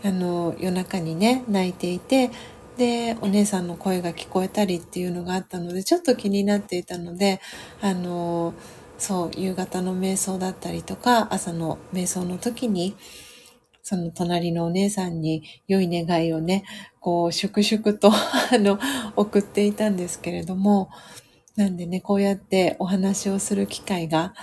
[0.04, 2.30] あの、夜中にね、泣いていて、
[2.76, 7.40] で、お姉さんの声が聞こえたりっていうのがあったので、ちょっと気になっていたので、
[7.80, 8.54] あの、
[8.98, 12.96] そう、夕方の瞑想だったりとか、朝の瞑想の時に、
[13.82, 16.64] その隣のお姉さんに良い願いをね、
[17.00, 18.78] こう、粛々と あの、
[19.16, 20.90] 送っていたんですけれども、
[21.56, 24.34] なんでね、こうやってお話をする機会が、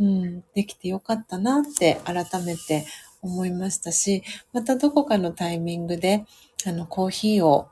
[0.00, 2.86] うん、できてよかったなって改めて
[3.22, 6.24] 思いましたし、またどこかのタイミングで、
[6.64, 7.68] あの、コーヒーを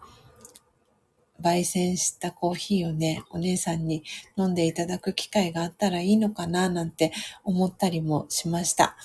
[1.41, 4.05] 焙煎したコーヒーをね、お姉さんに
[4.37, 7.13] 飲んでいただく機会があったらいいのかななんて
[7.45, 8.97] 思ったりもしました。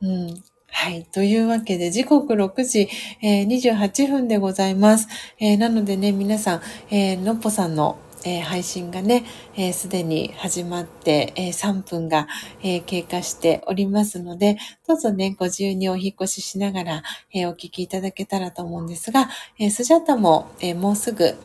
[0.00, 0.42] うん。
[0.70, 1.04] はい。
[1.04, 2.88] というわけで、時刻6時、
[3.22, 5.08] えー、28分でございます。
[5.40, 9.24] えー、なのでね、皆さん、えー、のっぽさんのえー、配信がね、
[9.72, 12.26] す、で、に始まって、え、3分が、
[12.62, 19.28] え、経過しておりますので、どうぞね、ご自由にお引越ししながら、えお聞きいただけたらと思うんですが、
[19.58, 21.36] えスジャタも、えもうすぐ、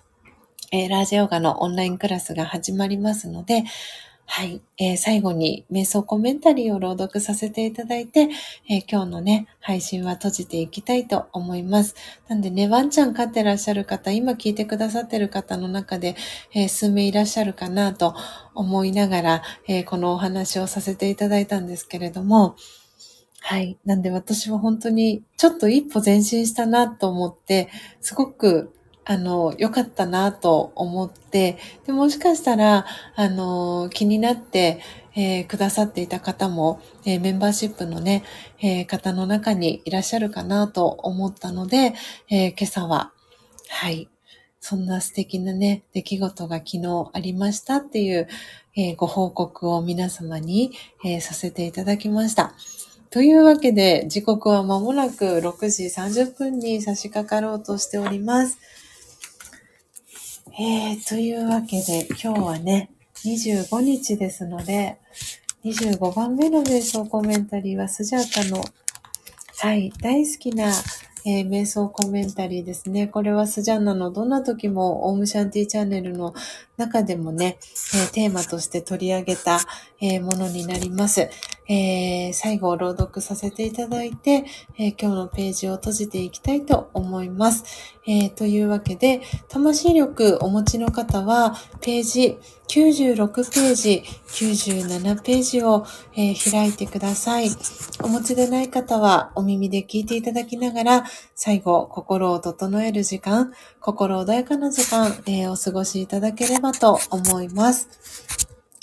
[0.72, 3.64] えラージオガのオンラインクラスが始まりますので、
[4.36, 8.30] はい、えー、最後に瞑想コメンタリーを朗読させていただいて、
[8.68, 11.94] えー、今日のね、配信は閉じていきたいと思います。
[12.28, 16.16] なんでね、ワンちゃん飼ってらっしゃる方、今聞いてくださってる方の中で、
[16.52, 18.16] えー、数名いらっしゃるかなと
[18.56, 22.56] 思いながら、えこのお話をさせていただいたんですけれども、
[23.40, 23.78] はい。
[23.86, 27.70] なんで私は本当にちょっと一歩前進したなと思って、
[28.02, 28.74] すごく
[29.06, 32.86] あの、良かったなと思って、で、もしかしたら、
[33.16, 34.80] あの、気になって、
[35.16, 38.24] えー、くださっていた方も、えー、メンバーシップのね、
[38.62, 41.94] えー、方の中にいらっしゃるかなと思ったので、
[42.30, 43.12] え今朝は、
[43.70, 44.10] はい、
[44.60, 48.28] そんな素敵なね、出来事が昨日ありましたっていう、
[48.76, 50.72] えご報告を皆様に、
[51.06, 52.56] えさせていただきました。
[53.12, 58.58] というわけで、時刻は間もなく6時30分に差し掛かろうとしております。
[60.52, 62.92] えー、というわけで、今日はね、
[63.26, 64.98] 25日ですので、
[65.64, 68.64] 25番目の瞑想コメンタリーはスジャータの、
[69.60, 70.72] はい、大好きな、
[71.26, 73.08] えー、瞑想コメンタリーですね。
[73.08, 76.36] これはスジャンナのどんな時もオームシャンティチャンネルの
[76.78, 77.60] 中でもね、
[77.94, 79.60] えー、テーマとして取り上げた、
[80.02, 81.30] えー、ものになります。
[81.68, 84.46] えー、最後朗読させていただいて、
[84.78, 87.64] え、今日のページを閉じていきたいと思います。
[88.06, 92.38] え、というわけで、魂力お持ちの方は、ページ
[92.68, 95.86] 96ページ、97ページを、
[96.16, 97.50] え、開いてください。
[98.02, 101.06] お持ちでない方は、お耳で聞いていただきながら、
[101.36, 103.54] 最後、心を整える時間、
[103.84, 107.90] 心穏やかな時間、えー、お過ごしいただければと思います。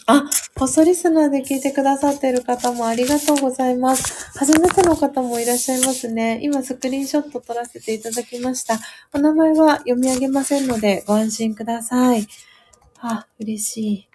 [0.05, 4.39] あ、ポストリスナーで聞いてくださっている方もありがとうございます。
[4.39, 6.39] 初めての方もいらっしゃいますね。
[6.43, 8.79] 今スクリーンショット撮らせていただきました。
[9.15, 12.27] お名前は読み上げませんのでご安心ください。
[12.99, 14.09] あ、嬉しい。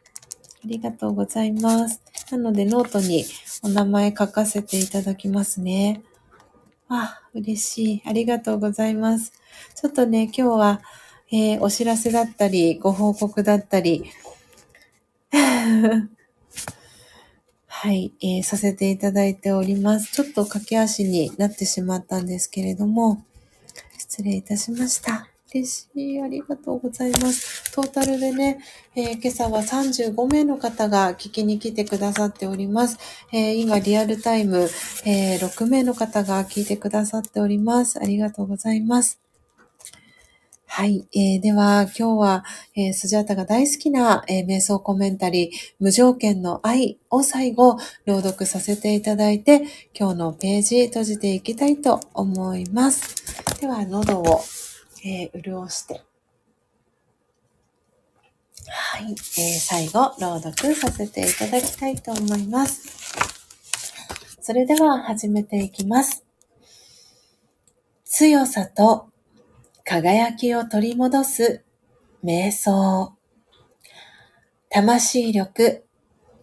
[0.66, 2.00] ありがとうございます。
[2.30, 3.26] なのでノートに
[3.64, 6.04] お名前書かせていただきますね。
[6.90, 8.04] あ、嬉しい。
[8.06, 9.34] ありがとうございます。
[9.76, 10.82] ちょっとね、今日は、
[11.32, 14.06] えー、お知らせだったり、ご報告だったり、
[17.68, 20.12] はい、えー、させていただいております。
[20.12, 23.24] ちょっと駆け足になってしまったんですけれども、
[23.98, 25.28] 失礼いたしました。
[25.54, 26.22] 嬉しい。
[26.22, 27.72] ありがとうございます。
[27.74, 28.60] トータルでね、
[28.96, 32.98] えー、今朝は35名の方が聞きに来てくださっております。
[33.32, 34.70] えー、今、リアルタイム、
[35.06, 38.00] えー、6名の方が聞いてくださっております。
[38.00, 39.25] ありがとうございます。
[40.68, 41.08] はい。
[41.14, 42.44] えー、では、今日は、
[42.76, 49.62] えー、スジャータが大好きな、えー、瞑想コメンタリー、無条件の愛を最後、朗読させていただいて、
[49.98, 53.16] 今日のページ閉じていきたいと思います。
[53.62, 54.42] では、喉を、
[55.06, 56.02] えー、潤して。
[58.68, 59.16] はい、えー。
[59.60, 63.14] 最後、朗読させていただきたいと思います。
[64.42, 66.26] それでは、始めていきます。
[68.04, 69.10] 強さと
[69.88, 71.64] 輝きを取り戻す
[72.24, 73.14] 瞑想。
[74.72, 75.86] 魂力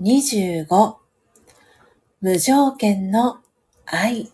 [0.01, 0.95] 25
[2.21, 3.39] 無条件の
[3.85, 4.31] 愛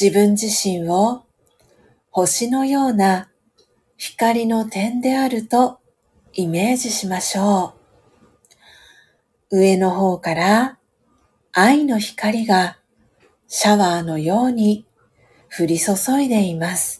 [0.00, 1.24] 自分自身を
[2.10, 3.30] 星のような
[3.98, 5.78] 光の点であると
[6.32, 7.74] イメージしましょ
[9.50, 9.58] う。
[9.58, 10.78] 上の方から
[11.52, 12.78] 愛の光が
[13.46, 14.86] シャワーのように
[15.54, 15.92] 降り注
[16.22, 16.99] いでいます。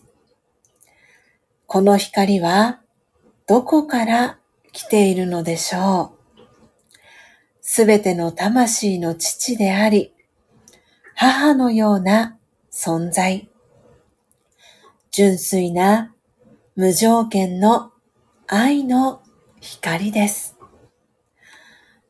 [1.72, 2.80] この光は
[3.46, 4.40] どこから
[4.72, 6.40] 来ているのでしょう？
[7.60, 10.12] すべての魂の父であり、
[11.14, 12.36] 母のような
[12.72, 13.48] 存在。
[15.12, 16.12] 純粋な
[16.74, 17.92] 無条件の
[18.48, 19.22] 愛の
[19.60, 20.56] 光です。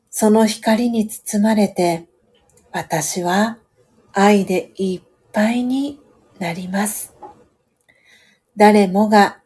[0.09, 2.07] その光に包まれて、
[2.71, 3.59] 私は
[4.11, 5.01] 愛でいっ
[5.31, 5.99] ぱいに
[6.39, 7.13] なります。
[8.57, 9.37] 誰もが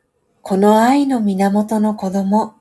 [0.47, 2.53] この愛の源の子供、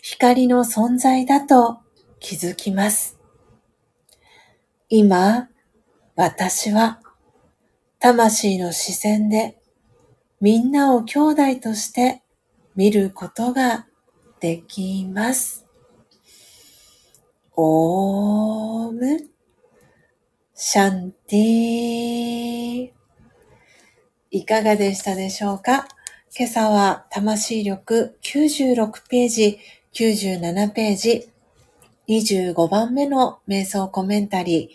[0.00, 1.78] 光の存在だと
[2.18, 3.20] 気づきます。
[4.88, 5.48] 今、
[6.16, 6.98] 私は
[8.00, 9.60] 魂の視線で
[10.40, 12.24] みんなを兄弟として
[12.74, 13.86] 見ることが
[14.40, 15.64] できます。
[17.54, 19.20] オーム
[20.52, 22.90] シャンティ
[24.32, 25.86] いかがでしたでしょうか？
[26.34, 29.58] 今朝は魂力96ページ、
[29.92, 31.28] 97ページ、
[32.08, 34.74] 25番目の瞑想コメンタリー、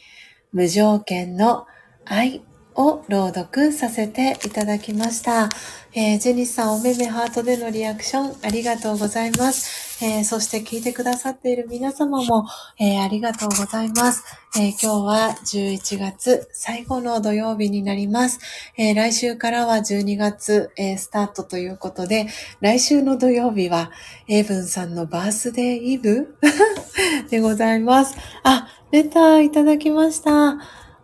[0.51, 1.65] 無条件の
[2.05, 2.43] 愛。
[2.77, 5.49] を朗読させていただきました。
[5.93, 10.05] えー、ジェニスさん、おめめハートでのリアクションありがとうございます。
[10.05, 12.45] えー、そして聞いてくださっている皆様も、
[12.79, 14.23] えー、ありがとうございます。
[14.59, 18.39] え今日は11月最後の土曜日になります。
[18.77, 22.27] え来週からは12月、えスタートということで、
[22.61, 23.91] 来週の土曜日は、
[24.27, 26.37] エイブンさんのバースデーイブ？
[27.29, 28.15] でございます。
[28.43, 30.57] あ、レターいただきました。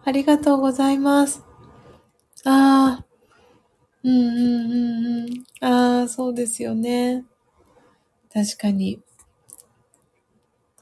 [0.05, 1.52] ありがとうございます。
[2.45, 3.05] ああ、
[4.03, 4.31] うんう
[4.67, 5.65] んうんうん。
[5.65, 7.25] ああ、そうですよね。
[8.33, 9.01] 確かに。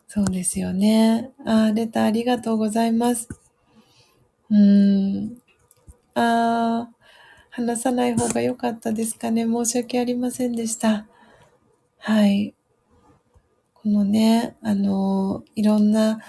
[0.07, 1.31] そうですよね。
[1.43, 3.27] ああ、レターありがとうございます。
[4.49, 5.37] うーん。
[6.15, 6.95] ああ、
[7.51, 9.45] 話さない方が良かったですかね。
[9.45, 11.07] 申し訳ありませんでした。
[11.99, 12.55] はい。
[13.73, 16.19] このね、あの、いろんな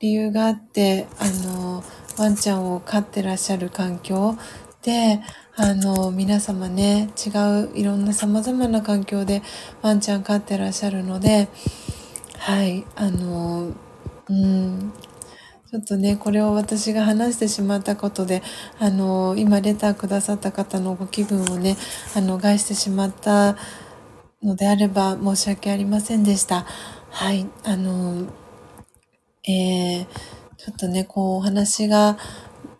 [0.00, 1.84] 理由があって、あの、
[2.18, 4.36] ワンちゃんを飼ってらっしゃる環境
[4.82, 5.20] で、
[5.54, 7.30] あの、皆様ね、違
[7.64, 9.42] ういろんな様々な環境で
[9.80, 11.48] ワンちゃん飼ってらっしゃるので、
[12.38, 13.72] はい、あの、
[14.28, 14.92] うん、
[15.70, 18.42] ちょっとね、これを私が話してしまったことで、
[18.80, 21.76] あの、今レターくださった方のご気分をね、
[22.16, 23.56] あの、害してしまった
[24.42, 26.66] のであれば申し訳ありませんでした。
[27.10, 28.26] はい、あの、
[29.48, 30.06] えー、
[30.56, 32.18] ちょっとね、こう、お話が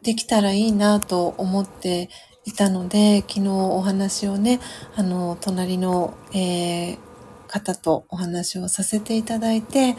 [0.02, 2.10] できたらいいなと思って
[2.44, 4.60] いたので、昨日お話をね、
[4.96, 6.98] あの、隣の、えー、
[7.46, 9.96] 方とお話をさせていただいて、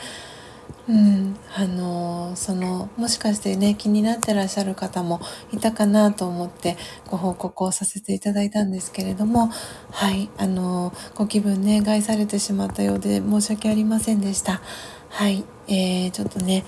[0.90, 5.22] うん、あの、その、もしかしてね、気になってらっしゃる方も
[5.54, 6.76] いたかなと思って
[7.10, 9.50] ご報告をさせていただいたんですけれども、
[9.92, 14.62] はい、あの、ご気分ね、害されてしまったようで申し訳ありませんでした。
[15.10, 16.66] はい、えー、ちょっとね、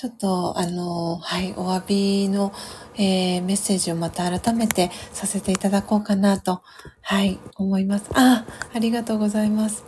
[0.00, 2.54] ちょっと、あの、はい、お詫びの、
[2.94, 6.62] えー、メッセージをまた改めてさせていただこうかなと、
[7.02, 8.08] はい、思います。
[8.14, 9.84] あ、ありがとうございます。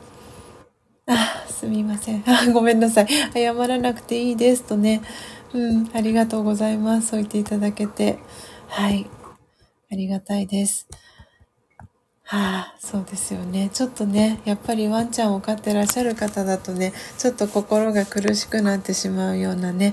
[1.06, 2.22] あ、すみません。
[2.26, 3.09] あ、ごめんなさい。
[3.32, 5.01] 謝らなくていいですとね。
[5.55, 7.06] うん、ありがとうございます。
[7.06, 8.18] そう言っていただけて。
[8.68, 9.09] はい。
[9.90, 10.89] ありがたいです。
[12.32, 13.68] はあ、そうですよね。
[13.74, 19.92] ちょっとね、やっぱりワンちゃんを飼ってらっしゃる方だとね、ちょっと心が苦しくなってしまうようなね、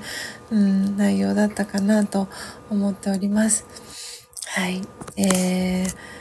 [0.50, 2.30] うん、内容だったかなと
[2.70, 3.66] 思っております。
[4.56, 4.82] はい。
[5.18, 6.19] えー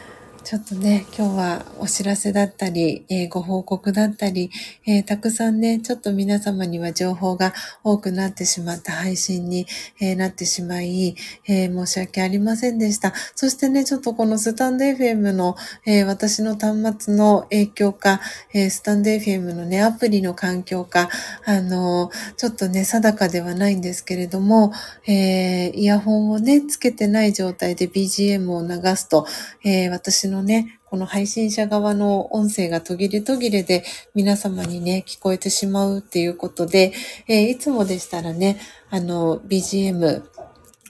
[0.48, 4.50] ちょっとね、今日はお知らせだったり、えー、ご報告だったり、
[4.86, 7.52] えー、たくさんね、ちょっと皆様には情報が
[7.84, 9.66] 多くなってしまった配信に、
[10.00, 11.16] えー、なってしまい、
[11.46, 13.12] え申し訳ありませんでした。
[13.34, 15.54] そしてね、ちょっとこのスタンド FM の、
[15.84, 18.22] え私の端末の影響か、
[18.54, 21.10] えスタンド FM のね、アプリの環境か、
[21.44, 24.72] あのちょっとね、定かではないんですけれども、
[25.06, 29.26] えイヤホンをね、つけてない状態で BGM を流すと、
[29.62, 33.84] え私ののね、この配信者側の音声が途切れ途切れで
[34.14, 36.92] 皆様にね、聞こえてしまうっていうことで、
[37.26, 38.58] えー、いつもでしたらね、
[38.90, 40.22] あの、BGM、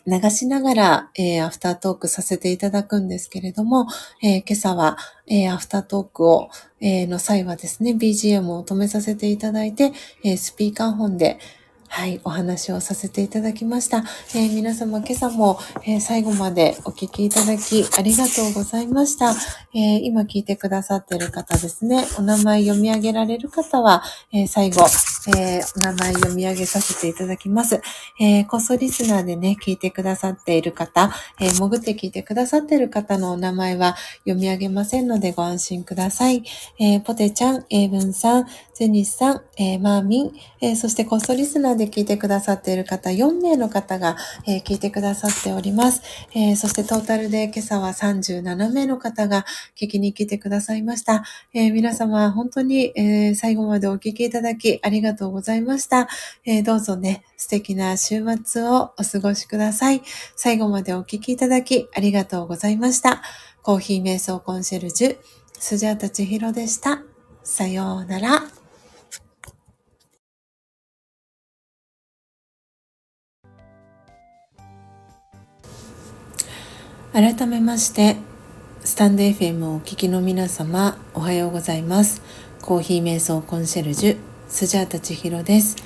[0.07, 3.87] 流しながら、えー、アフタートークさせていただくんですけれども、
[4.23, 4.97] えー、今朝は、
[5.27, 6.51] えー、アフタートークを、
[6.81, 9.93] えの際はですね、BGM を止めさせていただいて、
[10.23, 11.41] えスピーカーフォンで、
[11.89, 14.05] はい、お話をさせていただきました。
[14.35, 19.31] えー、皆様今朝も、えー、最後までお聞きいただきありがとうございました。
[19.75, 24.03] えー、今聞いてくださっている方ですね、お名前読み上げられる方は、
[24.33, 24.87] え最後、
[25.37, 27.81] えお名前読み上げさせていただきます。
[28.21, 36.45] えこそリスナーでね、聞いてくださっている方、え潜って聞いてくださっている方のお名前は読み上げませんのでご安心ください。
[36.79, 38.47] えポテちゃん、エイブンさん、
[38.79, 46.01] ゼニスさん、えマーミン、えそしてこそリスナーで聞いてくださっている方、4名の方が、えー、聞いてくださっております、
[46.33, 49.45] えー、そしてトータルで今朝は37名の方が
[49.77, 51.25] 聞きに来てくださいました。
[51.53, 56.09] えー、皆様、本当に、え最後までお聞きいただきありがとうございました。
[56.45, 60.03] えどうぞね、素敵な週末をお過ごしください。
[60.37, 63.23] 最後までお聞きいただきありがとうございました。
[63.63, 65.19] コーヒー瞑想コンシェルジュ、
[65.59, 67.03] スジャータチヒロでした。
[67.43, 68.58] さようなら。
[77.13, 78.17] 改めまして、
[78.85, 82.21] スタンド FM をお聞きの皆様おはようございます。
[82.61, 84.17] コーヒー瞑想コンシェルジュ
[84.47, 85.77] スジャータ千尋です。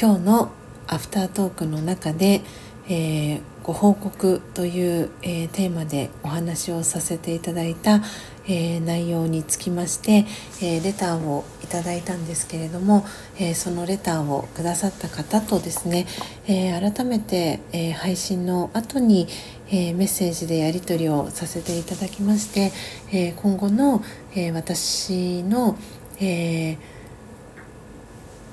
[0.00, 0.52] 今日の
[0.86, 2.42] アフタートークの中で、
[2.88, 8.00] えー、ご報告という、えー、テーマでお話をさせていただいた、
[8.48, 10.24] えー、内容につきまして、
[10.62, 13.04] えレターをいただいたんですけれども、
[13.38, 16.06] えそのレターをくださった方とですね、
[16.46, 19.28] え改めて、え配信の後に、
[19.70, 22.72] えメッセージでやり取りをさせていただきまして、
[23.12, 24.02] え今後の、
[24.34, 25.76] え私の、
[26.20, 26.78] え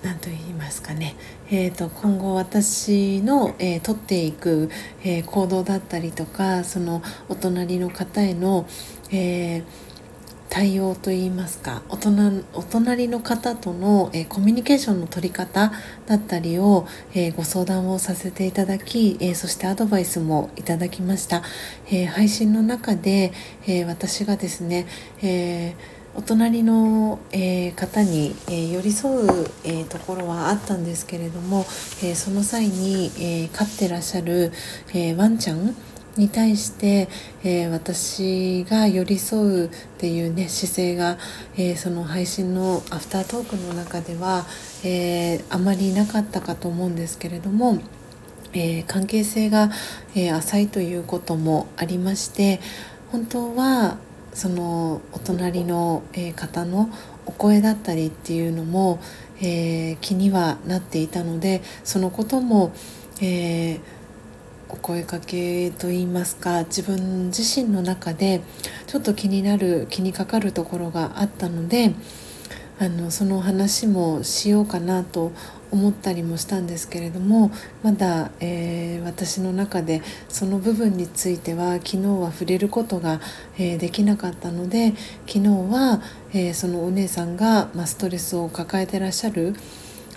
[0.04, 1.16] 何と言いますかね、
[1.56, 4.72] えーと、今後私の、えー、取っていく、
[5.04, 8.66] えー、行動だったりとかそのお隣の方への、
[9.12, 9.64] えー、
[10.50, 15.72] 対応といいますかお隣の方との、えー、コミュニケーションの取り方
[16.08, 21.44] だったりを、えー、ご相談をさせていただき、えー、そしてアドバイスもいただきました、
[21.92, 23.32] え配信の中で、
[23.68, 24.88] え私がですね、
[25.22, 25.76] え
[26.16, 29.28] お隣の、えー、方に、えー、寄り添う、
[29.64, 31.66] えー、ところはあったんですけれども、
[32.04, 34.52] えその際に、え飼ってらっしゃる、
[34.94, 35.76] えワンちゃん
[36.16, 37.10] に対して、
[37.44, 41.18] え私が寄り添うっていうね姿勢が、
[41.58, 44.46] えその配信のアフタートークの中では、
[44.84, 47.80] えあまりなかったかと思うんですけれども。
[48.54, 49.72] えー、関係性が、
[50.16, 52.60] えー、浅いということもありまして
[53.12, 53.98] 本当は
[54.34, 56.90] そのお隣の、え方の
[57.26, 59.00] お声だったりっていうのも、
[59.40, 62.74] えー、気にはなっていたのでそのことも、
[63.22, 63.80] えー、
[64.70, 68.42] お声かけといいますか自分自身の中で
[68.88, 71.94] ちょっと気になる気にかかるところがあったので
[72.80, 75.32] あのその話もしようかなと
[75.74, 77.52] 思ったりもしたんですけれども
[77.82, 83.20] まだ、えー、私の中でその部分については昨日は触れることが、
[83.58, 84.94] えー、できなかったので
[85.26, 86.02] 昨日は、
[86.32, 89.56] えー、そのお姉さんが、まあ、ストレスを抱えてらっしゃる、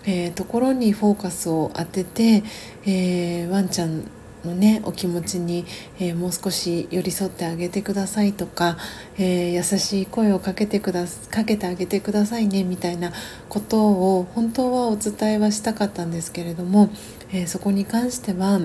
[0.04, 2.44] えところにフォーカスを当てて、
[2.86, 4.02] えワンちゃん
[4.46, 5.66] のねお気持ちに、
[5.98, 8.78] えー、もう少し寄り添ってあげてくださいとか、
[9.18, 13.12] えー、優しい声をかけてくだかけてあげてくださいねみたいな
[13.48, 13.86] こと
[14.18, 16.88] を本当はお伝えはしたかったんですけれども、
[17.32, 18.60] えー、そこに関しては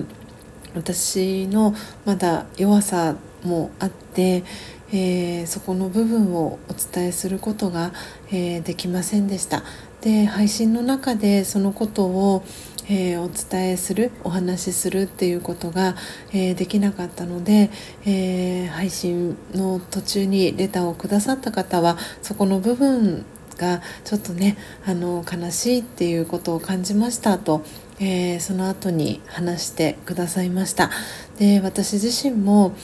[0.74, 1.74] 私の
[2.06, 4.44] まだ弱さもあって、
[4.92, 7.92] えー、そこの部分をお伝えすることが、
[8.30, 9.62] えー、できませんでした。
[10.00, 12.44] で配信の中でそのことを
[12.88, 15.96] えー、お伝えするお話しするっていうことが、
[16.32, 17.70] えー、できなかったので、
[18.04, 23.24] えー、配信の途中にレターをくださった方はそこの部分
[23.56, 24.56] がちょっとね
[24.86, 27.62] あの悲しいっていうことを感じましたと、
[28.00, 30.90] えその後に話してくださいました。
[31.38, 32.74] で私自身も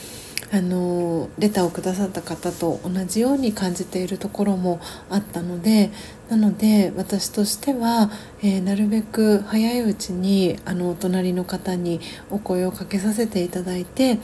[0.51, 5.91] あのレターをくださった方と同じように感じているところもあったので
[6.27, 8.09] なので私としては、
[8.41, 11.99] えー、なるべく早いうちにあのお隣の方に
[12.31, 14.19] お声をかけさせていただいて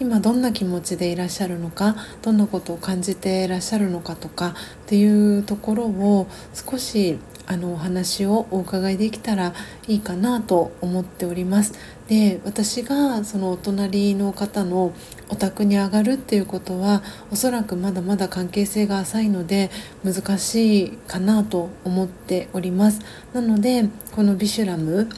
[0.00, 4.54] 今どんな気持ちでいらっしゃるのかどんなことを感じていらっしゃるのかとかっ
[4.86, 7.18] ていうところを少し
[7.50, 9.54] あのお話をお伺いできたら
[9.88, 11.74] いいかなと思っております。
[12.06, 14.92] で私がそのお隣の方の
[15.28, 17.02] お宅に上がるっていうことは
[17.32, 19.70] おそらくまだまだ関係性が浅いので
[20.04, 23.00] 難しいかなと思っております。
[23.34, 25.08] なのでこのビシュラム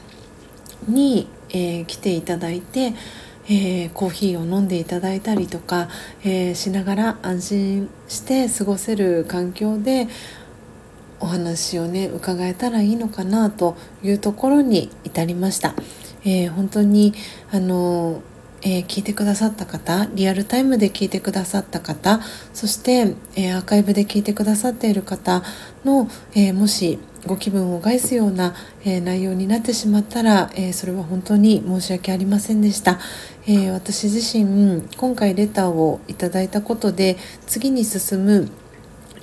[0.87, 2.93] に、えー、来ていただいて
[3.45, 5.89] えー、コーヒーを飲んでいただいたりとか、
[6.23, 10.07] えー、しながら安心して過ごせる環境で
[11.23, 15.73] お話をね伺えたらいいのかなというところに至りました。
[16.25, 17.13] えー、本当に
[17.51, 18.21] あの
[18.65, 22.21] えー、聞いてくださった方リアルタイムで聞いてくださった方
[22.53, 25.43] そして、えー、アーカイブで聞いてくださっている方
[25.83, 32.99] の、えー、もしご気分を害すような、え内容になってしまったら、えそれは本当に申し訳ありませんでした、
[33.47, 37.15] え私自身今回レターをいただいたことで
[37.47, 38.49] 次に進む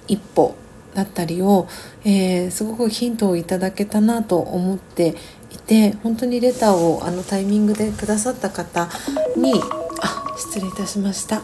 [0.09, 0.55] 一歩
[0.95, 1.69] だったりを、
[2.05, 5.15] えー、すごくヒントをいただけたなと思って
[5.53, 8.89] いて本当にレターをあのタイミングでくださった方
[9.37, 9.55] に
[10.03, 11.43] あ失礼いたしました、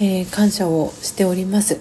[0.00, 1.80] えー、感謝をしております、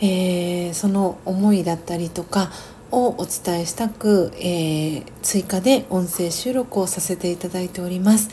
[0.00, 2.50] えー、その思いだったりとか
[2.90, 8.28] をお伝えしたく、え追加で音声収録をさせていただいております。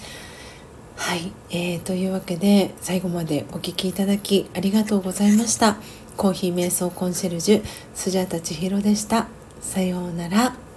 [1.00, 5.78] はい、えー、というわけで最後までお聴きいただきありがとうございました。
[6.20, 7.64] コーヒー瞑想コンシェルジュ
[7.96, 9.28] スジャタ千尋でした。
[9.62, 10.69] さようなら。